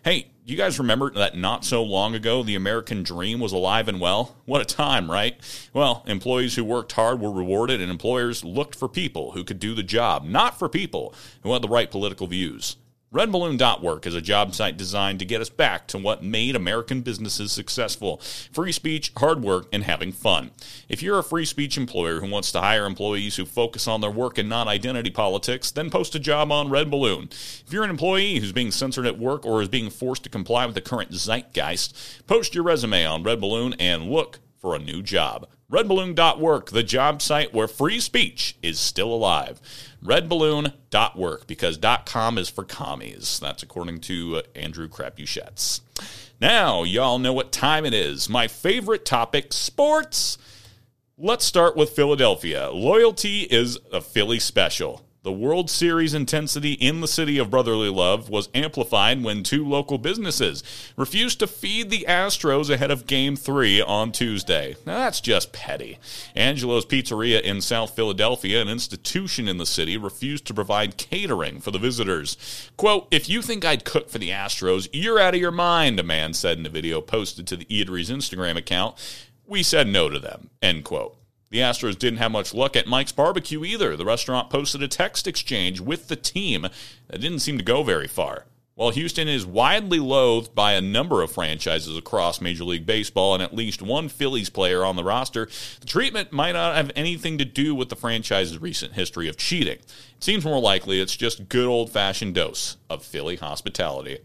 Hey, 0.04 0.32
you 0.46 0.58
guys 0.58 0.80
remember 0.80 1.10
that 1.12 1.38
not 1.38 1.64
so 1.64 1.82
long 1.82 2.14
ago 2.14 2.44
the 2.44 2.56
American 2.56 3.02
dream 3.04 3.40
was 3.40 3.54
alive 3.54 3.88
and 3.88 4.02
well? 4.02 4.36
What 4.44 4.62
a 4.62 4.66
time, 4.66 5.10
right? 5.10 5.40
Well, 5.74 6.04
employees 6.06 6.56
who 6.56 6.66
worked 6.66 6.92
hard 6.92 7.22
were 7.22 7.32
rewarded, 7.32 7.80
and 7.80 7.90
employers 7.90 8.44
looked 8.44 8.76
for 8.76 8.90
people 8.90 9.32
who 9.32 9.46
could 9.46 9.60
do 9.60 9.74
the 9.74 9.84
job, 9.84 10.26
not 10.26 10.60
for 10.60 10.68
people 10.68 11.16
who 11.44 11.54
had 11.54 11.62
the 11.62 11.70
right 11.70 11.90
political 11.90 12.28
views. 12.28 12.76
RedBalloon.work 13.14 14.08
is 14.08 14.16
a 14.16 14.22
job 14.22 14.56
site 14.56 14.76
designed 14.76 15.20
to 15.20 15.26
get 15.26 15.40
us 15.40 15.50
back 15.50 15.86
to 15.86 16.00
what 16.00 16.24
made 16.24 16.56
American 16.56 17.02
businesses 17.02 17.52
successful 17.52 18.18
free 18.52 18.72
speech, 18.72 19.12
hard 19.18 19.44
work, 19.44 19.68
and 19.72 19.84
having 19.84 20.12
fun. 20.12 20.50
If 20.90 21.04
you're 21.04 21.20
a 21.20 21.24
free 21.24 21.46
speech 21.46 21.78
employer 21.78 22.22
who 22.22 22.30
wants 22.32 22.52
to 22.54 22.62
hire 22.62 22.88
employees 22.88 23.36
who 23.36 23.46
focus 23.46 23.88
on 23.88 24.02
their 24.02 24.10
work 24.10 24.40
and 24.40 24.50
not 24.50 24.68
identity 24.68 25.12
politics, 25.12 25.70
then 25.70 25.92
post 25.92 26.16
a 26.16 26.20
job 26.20 26.52
on 26.52 26.72
Red 26.72 26.90
Balloon. 26.90 27.30
If 27.30 27.68
you're 27.70 27.84
an 27.84 27.92
employee 27.92 28.40
who's 28.40 28.52
being 28.52 28.72
censored 28.72 29.06
at 29.06 29.20
work 29.20 29.46
or 29.46 29.62
is 29.62 29.70
being 29.70 29.92
forced 29.92 30.24
to 30.24 30.30
comply 30.30 30.66
with 30.66 30.74
the 30.74 30.82
current 30.82 31.12
zeitgeist, 31.12 32.26
post 32.26 32.56
your 32.56 32.64
resume 32.64 33.06
on 33.06 33.22
Red 33.22 33.40
Balloon 33.40 33.76
and 33.78 34.10
look 34.10 34.40
for 34.58 34.74
a 34.74 34.80
new 34.80 35.04
job. 35.04 35.48
RedBalloon.work, 35.74 36.70
the 36.70 36.84
job 36.84 37.22
site 37.22 37.52
where 37.52 37.68
free 37.68 38.00
speech 38.00 38.56
is 38.62 38.80
still 38.80 39.12
alive. 39.12 39.60
RedBalloon.work, 40.04 41.48
because 41.48 41.80
.com 42.06 42.38
is 42.38 42.50
for 42.50 42.64
commies. 42.64 43.40
That's 43.40 43.64
according 43.64 44.02
to 44.02 44.38
uh, 44.38 44.42
Andrew 44.56 44.88
Crapuchettes. 44.88 45.82
Now, 46.42 46.84
y'all 46.84 47.20
know 47.20 47.34
what 47.34 47.52
time 47.52 47.86
it 47.86 47.94
is. 47.94 48.30
My 48.30 48.48
favorite 48.48 49.06
topic, 49.06 49.54
sports. 49.54 50.38
Let's 51.18 51.46
start 51.46 51.78
with 51.78 51.92
Philadelphia. 51.92 52.70
Loyalty 52.72 53.42
is 53.42 53.78
a 53.92 54.02
Philly 54.02 54.40
special. 54.40 55.06
The 55.24 55.32
World 55.32 55.70
Series 55.70 56.14
intensity 56.14 56.74
in 56.74 57.00
the 57.00 57.08
city 57.08 57.38
of 57.38 57.50
brotherly 57.50 57.88
love 57.88 58.30
was 58.30 58.50
amplified 58.54 59.24
when 59.24 59.42
two 59.42 59.66
local 59.66 59.98
businesses 59.98 60.62
refused 60.98 61.40
to 61.40 61.48
feed 61.48 61.90
the 61.90 62.06
Astros 62.10 62.70
ahead 62.70 62.92
of 62.92 63.08
Game 63.08 63.38
3 63.38 63.82
on 63.84 64.12
Tuesday. 64.12 64.76
Now, 64.86 64.98
that's 64.98 65.22
just 65.22 65.54
petty. 65.54 65.98
Angelo's 66.36 66.86
Pizzeria 66.86 67.40
in 67.40 67.62
South 67.62 67.96
Philadelphia, 67.96 68.62
an 68.62 68.68
institution 68.68 69.48
in 69.48 69.60
the 69.60 69.66
city, 69.66 69.96
refused 69.96 70.46
to 70.48 70.54
provide 70.54 70.98
catering 70.98 71.62
for 71.62 71.72
the 71.72 71.80
visitors. 71.80 72.70
Quote, 72.76 73.08
If 73.10 73.30
you 73.30 73.42
think 73.42 73.64
I'd 73.64 73.86
cook 73.86 74.10
for 74.10 74.18
the 74.18 74.32
Astros, 74.32 74.90
you're 74.92 75.20
out 75.20 75.36
of 75.36 75.40
your 75.40 75.52
mind, 75.52 76.02
a 76.02 76.04
man 76.04 76.34
said 76.34 76.58
in 76.58 76.66
a 76.66 76.70
video 76.70 77.00
posted 77.00 77.48
to 77.48 77.56
the 77.56 77.66
eatery's 77.68 78.10
Instagram 78.10 78.58
account. 78.58 78.98
We 79.48 79.64
said 79.64 79.88
no 79.88 80.10
to 80.10 80.20
them, 80.20 80.50
end 80.62 80.84
quote. 80.84 81.16
The 81.54 81.60
Astros 81.60 82.00
didn't 82.00 82.18
have 82.18 82.32
much 82.32 82.52
luck 82.56 82.76
at 82.76 82.88
Mike's 82.88 83.12
Barbecue 83.12 83.64
either. 83.64 83.96
The 83.96 84.06
restaurant 84.06 84.50
posted 84.50 84.82
a 84.82 84.88
text 84.88 85.28
exchange 85.28 85.80
with 85.80 86.08
the 86.08 86.16
team 86.16 86.64
that 86.64 87.22
didn't 87.22 87.42
seem 87.42 87.60
to 87.60 87.64
go 87.64 87.84
very 87.84 88.08
far. 88.08 88.46
While 88.74 88.90
Houston 88.90 89.28
is 89.28 89.46
widely 89.46 90.00
loathed 90.00 90.56
by 90.56 90.74
a 90.74 90.82
number 90.82 91.22
of 91.22 91.32
franchises 91.32 91.96
across 91.96 92.42
Major 92.42 92.64
League 92.64 92.88
Baseball 92.88 93.36
and 93.36 93.44
at 93.44 93.54
least 93.54 93.84
one 93.84 94.10
Phillies 94.10 94.50
player 94.50 94.84
on 94.84 94.96
the 94.96 95.04
roster, 95.04 95.48
the 95.80 95.86
treatment 95.86 96.32
might 96.32 96.54
not 96.54 96.76
have 96.76 96.92
anything 96.96 97.38
to 97.38 97.46
do 97.46 97.76
with 97.76 97.90
the 97.90 97.96
franchise's 97.96 98.58
recent 98.58 98.94
history 98.94 99.30
of 99.30 99.38
cheating. 99.38 99.78
It 99.78 100.24
seems 100.24 100.44
more 100.44 100.60
likely 100.60 101.00
it's 101.00 101.16
just 101.16 101.50
good 101.50 101.68
old 101.68 101.92
fashioned 101.92 102.34
dose 102.34 102.78
of 102.90 103.06
Philly 103.06 103.36
hospitality. 103.36 104.22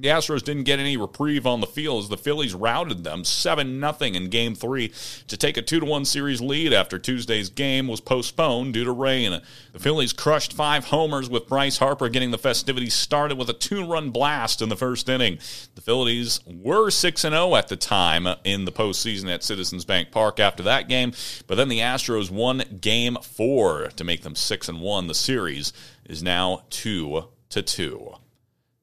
The 0.00 0.08
Astros 0.08 0.42
didn't 0.42 0.64
get 0.64 0.78
any 0.78 0.96
reprieve 0.96 1.46
on 1.46 1.60
the 1.60 1.66
field 1.66 2.04
as 2.04 2.08
the 2.08 2.16
Phillies 2.16 2.54
routed 2.54 3.04
them 3.04 3.22
7 3.22 3.78
0 3.78 3.94
in 4.00 4.30
Game 4.30 4.54
3 4.54 4.90
to 5.28 5.36
take 5.36 5.58
a 5.58 5.62
2 5.62 5.84
1 5.84 6.06
series 6.06 6.40
lead 6.40 6.72
after 6.72 6.98
Tuesday's 6.98 7.50
game 7.50 7.86
was 7.86 8.00
postponed 8.00 8.72
due 8.72 8.84
to 8.84 8.92
rain. 8.92 9.42
The 9.74 9.78
Phillies 9.78 10.14
crushed 10.14 10.54
five 10.54 10.86
homers 10.86 11.28
with 11.28 11.48
Bryce 11.48 11.76
Harper 11.76 12.08
getting 12.08 12.30
the 12.30 12.38
festivities 12.38 12.94
started 12.94 13.36
with 13.36 13.50
a 13.50 13.52
two 13.52 13.86
run 13.86 14.08
blast 14.08 14.62
in 14.62 14.70
the 14.70 14.76
first 14.76 15.06
inning. 15.06 15.38
The 15.74 15.82
Phillies 15.82 16.40
were 16.46 16.88
6 16.88 17.20
0 17.20 17.54
at 17.54 17.68
the 17.68 17.76
time 17.76 18.26
in 18.42 18.64
the 18.64 18.72
postseason 18.72 19.28
at 19.28 19.44
Citizens 19.44 19.84
Bank 19.84 20.10
Park 20.10 20.40
after 20.40 20.62
that 20.62 20.88
game, 20.88 21.12
but 21.46 21.56
then 21.56 21.68
the 21.68 21.80
Astros 21.80 22.30
won 22.30 22.62
Game 22.80 23.18
4 23.20 23.88
to 23.96 24.04
make 24.04 24.22
them 24.22 24.34
6 24.34 24.72
1. 24.72 25.06
The 25.08 25.14
series 25.14 25.74
is 26.06 26.22
now 26.22 26.62
2 26.70 27.24
to 27.50 27.62
2. 27.62 28.14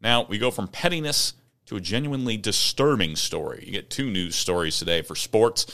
Now, 0.02 0.26
we 0.28 0.38
go 0.38 0.52
from 0.52 0.68
pettiness 0.68 1.34
to 1.66 1.76
a 1.76 1.82
genuinely 1.82 2.38
disturbing 2.38 3.16
story. 3.16 3.64
You 3.66 3.74
get 3.74 3.90
two 3.90 4.10
news 4.10 4.36
stories 4.36 4.78
today 4.78 5.02
for 5.02 5.16
sports. 5.16 5.66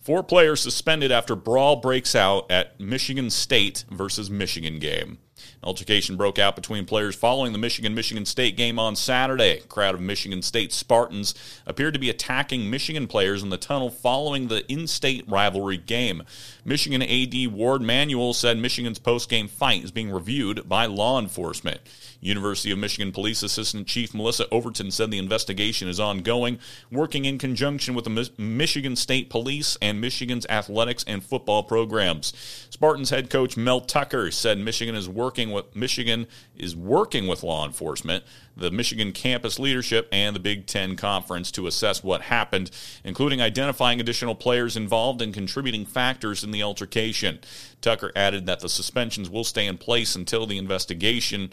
Four 0.00 0.22
players 0.22 0.60
suspended 0.60 1.12
after 1.12 1.36
brawl 1.36 1.76
breaks 1.76 2.14
out 2.14 2.50
at 2.50 2.80
Michigan 2.80 3.30
State 3.30 3.84
versus 3.90 4.30
Michigan 4.30 4.78
game. 4.78 5.18
Altercation 5.62 6.16
broke 6.16 6.38
out 6.38 6.56
between 6.56 6.86
players 6.86 7.14
following 7.14 7.52
the 7.52 7.58
Michigan 7.58 7.94
Michigan 7.94 8.24
State 8.24 8.56
game 8.56 8.78
on 8.78 8.96
Saturday. 8.96 9.58
A 9.58 9.60
crowd 9.60 9.94
of 9.94 10.00
Michigan 10.00 10.40
State 10.40 10.72
Spartans 10.72 11.34
appeared 11.66 11.92
to 11.92 12.00
be 12.00 12.08
attacking 12.08 12.70
Michigan 12.70 13.06
players 13.06 13.42
in 13.42 13.50
the 13.50 13.58
tunnel 13.58 13.90
following 13.90 14.48
the 14.48 14.66
in 14.72 14.86
state 14.86 15.24
rivalry 15.28 15.76
game. 15.76 16.22
Michigan 16.64 17.02
AD 17.02 17.52
Warde 17.52 17.82
Manuel 17.82 18.32
said 18.32 18.56
Michigan's 18.56 18.98
post 18.98 19.28
game 19.28 19.48
fight 19.48 19.84
is 19.84 19.90
being 19.90 20.10
reviewed 20.10 20.66
by 20.66 20.86
law 20.86 21.18
enforcement. 21.18 21.80
University 22.20 22.70
of 22.70 22.78
Michigan 22.78 23.12
Police 23.12 23.42
Assistant 23.42 23.86
Chief 23.86 24.14
Melissa 24.14 24.46
Overton 24.50 24.90
said 24.90 25.10
the 25.10 25.18
investigation 25.18 25.88
is 25.88 25.98
ongoing, 25.98 26.58
working 26.90 27.24
in 27.24 27.38
conjunction 27.38 27.94
with 27.94 28.04
the 28.04 28.30
Michigan 28.36 28.94
State 28.94 29.30
Police 29.30 29.78
and 29.80 30.00
Michigan's 30.00 30.46
athletics 30.48 31.04
and 31.06 31.24
football 31.24 31.62
programs. 31.62 32.32
Spartans 32.70 33.10
head 33.10 33.30
coach 33.30 33.56
Mel 33.56 33.80
Tucker 33.80 34.30
said 34.30 34.58
Michigan 34.58 34.94
is 34.94 35.08
working 35.08 35.49
with 35.52 35.74
Michigan 35.74 36.26
is 36.56 36.74
working 36.76 37.26
with 37.26 37.42
law 37.42 37.66
enforcement, 37.66 38.24
the 38.56 38.70
Michigan 38.70 39.12
campus 39.12 39.58
leadership, 39.58 40.08
and 40.12 40.34
the 40.34 40.40
Big 40.40 40.66
Ten 40.66 40.96
Conference 40.96 41.50
to 41.52 41.66
assess 41.66 42.02
what 42.02 42.22
happened, 42.22 42.70
including 43.04 43.40
identifying 43.40 44.00
additional 44.00 44.34
players 44.34 44.76
involved 44.76 45.22
and 45.22 45.34
contributing 45.34 45.86
factors 45.86 46.44
in 46.44 46.50
the 46.50 46.62
altercation. 46.62 47.40
Tucker 47.80 48.12
added 48.14 48.46
that 48.46 48.60
the 48.60 48.68
suspensions 48.68 49.30
will 49.30 49.44
stay 49.44 49.66
in 49.66 49.78
place 49.78 50.14
until 50.14 50.46
the 50.46 50.58
investigation 50.58 51.50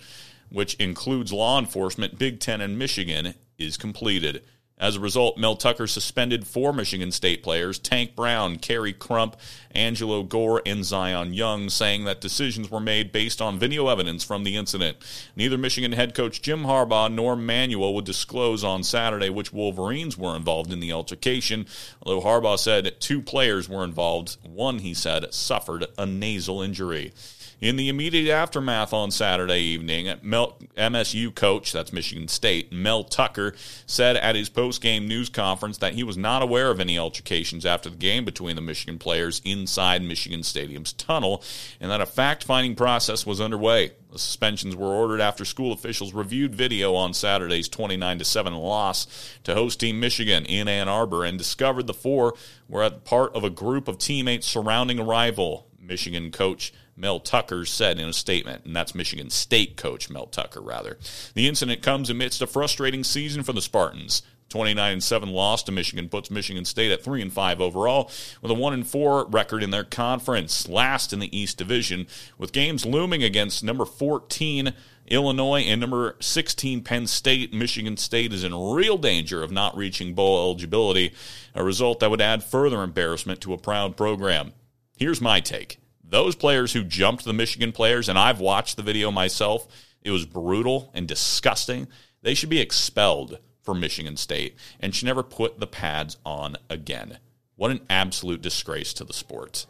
which 0.50 0.76
includes 0.76 1.34
law 1.34 1.60
enforcement, 1.60 2.18
Big 2.18 2.40
Ten, 2.40 2.62
and 2.62 2.80
Michigan, 2.80 3.34
is 3.58 3.78
completed. 3.78 4.44
As 4.80 4.96
a 4.96 5.00
result, 5.00 5.40
Mel 5.40 5.56
Tucker 5.56 5.88
suspended 5.88 6.46
four 6.46 6.72
Michigan 6.72 7.12
State 7.12 7.42
players 7.42 7.80
Tank 7.80 8.16
Brown, 8.16 8.58
Khary 8.58 8.94
Crump, 8.94 9.36
Angelo 9.72 10.22
Gore, 10.22 10.62
and 10.68 10.86
Zion 10.86 11.34
Young, 11.34 11.70
saying 11.70 12.06
that 12.06 12.22
decisions 12.22 12.70
were 12.70 12.80
made 12.80 13.12
based 13.12 13.42
on 13.42 13.58
video 13.58 13.88
evidence 13.88 14.24
from 14.24 14.44
the 14.44 14.56
incident. 14.56 14.98
Neither 15.36 15.58
Michigan 15.58 15.94
head 15.94 16.14
coach 16.14 16.44
Jim 16.44 16.64
Harbaugh 16.66 17.12
nor 17.12 17.36
Manuel 17.36 17.96
would 17.96 18.06
disclose 18.06 18.64
on 18.64 18.84
Saturday 18.84 19.30
which 19.30 19.52
Wolverines 19.52 20.16
were 20.16 20.36
involved 20.36 20.72
in 20.72 20.80
the 20.80 20.94
altercation, 20.94 21.66
although 22.04 22.22
Harbaugh 22.22 22.60
said 22.60 23.00
two 23.00 23.22
players 23.22 23.68
were 23.68 23.84
involved. 23.84 24.38
One, 24.44 24.80
he 24.80 24.94
said, 24.94 25.34
suffered 25.34 25.88
a 25.98 26.06
nasal 26.06 26.62
injury. 26.62 27.14
In 27.60 27.76
the 27.76 27.90
immediate 27.90 28.32
aftermath 28.32 28.94
on 28.94 29.10
Saturday 29.10 29.62
evening, 29.62 30.14
Mel, 30.22 30.60
MSU 30.78 31.34
coach, 31.34 31.72
that's 31.72 31.92
Michigan 31.92 32.28
State, 32.28 32.72
Mel 32.72 33.04
Tucker, 33.04 33.56
said 33.88 34.16
at 34.16 34.36
his 34.36 34.48
post-game 34.48 35.08
news 35.08 35.30
conference 35.30 35.80
that 35.80 35.96
he 35.96 36.04
was 36.04 36.18
not 36.18 36.44
aware 36.44 36.70
of 36.70 36.80
any 36.80 37.00
altercations 37.00 37.66
after 37.66 37.90
the 37.90 37.98
game 37.98 38.26
between 38.26 38.56
the 38.56 38.62
Michigan 38.62 39.00
players 39.00 39.42
inside 39.44 40.04
Michigan 40.04 40.44
Stadium's 40.44 40.94
tunnel, 40.94 41.44
and 41.80 41.90
that 41.90 42.00
a 42.00 42.06
fact-finding 42.06 42.76
process 42.76 43.26
was 43.26 43.42
underway. 43.42 43.92
The 44.12 44.20
suspensions 44.20 44.76
were 44.76 44.94
ordered 44.94 45.20
after 45.20 45.44
school 45.44 45.74
officials 45.74 46.14
reviewed 46.14 46.54
video 46.54 46.94
on 46.94 47.16
Saturday's 47.16 47.68
29 47.68 48.24
7 48.24 48.54
loss 48.54 49.08
to 49.46 49.56
host 49.56 49.80
team 49.80 50.00
Michigan 50.00 50.46
in 50.46 50.68
Ann 50.68 50.88
Arbor 50.88 51.26
and 51.26 51.40
discovered 51.40 51.88
the 51.88 51.94
four 51.96 52.36
were 52.70 52.84
at 52.84 53.04
part 53.04 53.34
of 53.34 53.44
a 53.44 53.50
group 53.50 53.88
of 53.88 53.98
teammates 53.98 54.46
surrounding 54.46 55.00
a 55.00 55.04
rival. 55.04 55.64
Michigan 55.80 56.32
coach 56.32 56.72
Mel 56.98 57.20
Tucker 57.20 57.64
said 57.64 58.00
in 58.00 58.10
a 58.10 58.14
statement, 58.14 58.66
and 58.66 58.76
that's 58.76 58.96
Michigan 58.96 59.30
State 59.30 59.78
coach 59.78 60.10
Mel 60.10 60.26
Tucker, 60.26 60.62
rather. 60.62 60.98
The 61.36 61.48
incident 61.48 61.84
comes 61.84 62.10
amidst 62.10 62.42
a 62.42 62.48
frustrating 62.48 63.04
season 63.04 63.44
for 63.44 63.54
the 63.54 63.62
Spartans. 63.62 64.24
29 64.50 64.94
and 64.94 65.04
7 65.04 65.30
loss 65.30 65.62
to 65.64 65.72
Michigan 65.72 66.10
puts 66.10 66.32
Michigan 66.32 66.66
State 66.66 66.92
at 66.92 67.04
3 67.04 67.22
and 67.22 67.34
5 67.34 67.62
overall 67.62 68.10
with 68.42 68.50
a 68.50 68.56
1 68.56 68.74
and 68.74 68.88
4 68.88 69.28
record 69.28 69.62
in 69.62 69.72
their 69.72 69.84
conference, 69.84 70.68
last 70.68 71.14
in 71.14 71.20
the 71.20 71.38
East 71.38 71.58
Division, 71.58 72.08
with 72.38 72.54
games 72.54 72.86
looming 72.86 73.24
against 73.24 73.64
number 73.64 73.86
14 73.86 74.74
Illinois 75.08 75.62
and 75.62 75.80
number 75.80 76.16
16 76.20 76.82
Penn 76.84 77.08
State. 77.08 77.54
Michigan 77.54 77.98
State 77.98 78.34
is 78.34 78.44
in 78.44 78.56
real 78.56 78.98
danger 78.98 79.44
of 79.44 79.52
not 79.52 79.78
reaching 79.78 80.14
bowl 80.14 80.40
eligibility, 80.46 81.14
a 81.54 81.64
result 81.64 82.00
that 82.00 82.10
would 82.10 82.22
add 82.22 82.44
further 82.44 82.84
embarrassment 82.84 83.42
to 83.42 83.54
a 83.54 83.58
proud 83.58 83.98
program. 83.98 84.54
Here's 84.98 85.22
my 85.22 85.40
take 85.40 85.78
those 86.10 86.36
players 86.36 86.74
who 86.74 86.84
jumped 86.84 87.26
the 87.26 87.34
Michigan 87.34 87.72
players, 87.72 88.08
and 88.08 88.18
I've 88.18 88.40
watched 88.40 88.78
the 88.78 88.84
video 88.84 89.12
myself, 89.12 89.68
it 90.02 90.12
was 90.12 90.26
brutal 90.26 90.90
and 90.94 91.08
disgusting. 91.08 91.88
They 92.22 92.34
should 92.34 92.50
be 92.50 92.60
expelled 92.60 93.40
from 93.62 93.80
Michigan 93.80 94.16
State 94.16 94.56
and 94.80 94.96
should 94.96 95.06
never 95.06 95.24
put 95.24 95.60
the 95.60 95.68
pads 95.68 96.18
on 96.26 96.56
again. 96.70 97.20
What 97.56 97.72
an 97.72 97.82
absolute 97.90 98.42
disgrace 98.42 98.94
to 98.94 99.04
the 99.04 99.14
sport. 99.14 99.66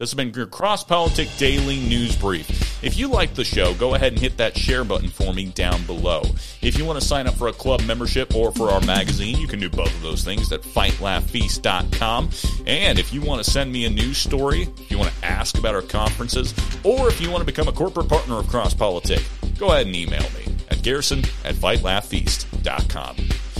This 0.00 0.12
has 0.12 0.16
been 0.16 0.32
your 0.32 0.46
Cross 0.46 0.84
Politic 0.84 1.28
Daily 1.36 1.78
News 1.78 2.16
Brief. 2.16 2.82
If 2.82 2.96
you 2.96 3.08
like 3.08 3.34
the 3.34 3.44
show, 3.44 3.74
go 3.74 3.94
ahead 3.94 4.14
and 4.14 4.18
hit 4.18 4.38
that 4.38 4.56
share 4.56 4.82
button 4.82 5.10
for 5.10 5.34
me 5.34 5.48
down 5.48 5.84
below. 5.84 6.22
If 6.62 6.78
you 6.78 6.86
want 6.86 6.98
to 6.98 7.06
sign 7.06 7.26
up 7.26 7.34
for 7.34 7.48
a 7.48 7.52
club 7.52 7.82
membership 7.82 8.34
or 8.34 8.50
for 8.50 8.70
our 8.70 8.80
magazine, 8.80 9.38
you 9.38 9.46
can 9.46 9.60
do 9.60 9.68
both 9.68 9.94
of 9.94 10.00
those 10.00 10.24
things 10.24 10.50
at 10.52 10.62
fightlaughfeast.com. 10.62 12.30
And 12.66 12.98
if 12.98 13.12
you 13.12 13.20
want 13.20 13.44
to 13.44 13.50
send 13.50 13.70
me 13.70 13.84
a 13.84 13.90
news 13.90 14.16
story, 14.16 14.62
if 14.62 14.90
you 14.90 14.96
want 14.96 15.12
to 15.12 15.26
ask 15.26 15.58
about 15.58 15.74
our 15.74 15.82
conferences, 15.82 16.54
or 16.82 17.08
if 17.10 17.20
you 17.20 17.30
want 17.30 17.42
to 17.42 17.46
become 17.46 17.68
a 17.68 17.72
corporate 17.72 18.08
partner 18.08 18.38
of 18.38 18.48
Cross 18.48 18.72
Politic, 18.72 19.22
go 19.58 19.72
ahead 19.72 19.86
and 19.86 19.94
email 19.94 20.22
me 20.22 20.56
at 20.70 20.82
garrison 20.82 21.18
at 21.44 21.54
fightlaughfeast.com. 21.56 23.16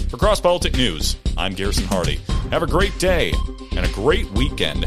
For 0.09 0.17
Cross 0.17 0.41
Politic 0.41 0.75
News, 0.75 1.17
I'm 1.37 1.53
Garrison 1.53 1.85
Hardy. 1.85 2.19
Have 2.51 2.63
a 2.63 2.67
great 2.67 2.99
day 2.99 3.35
and 3.73 3.85
a 3.85 3.93
great 3.93 4.31
weekend. 4.31 4.87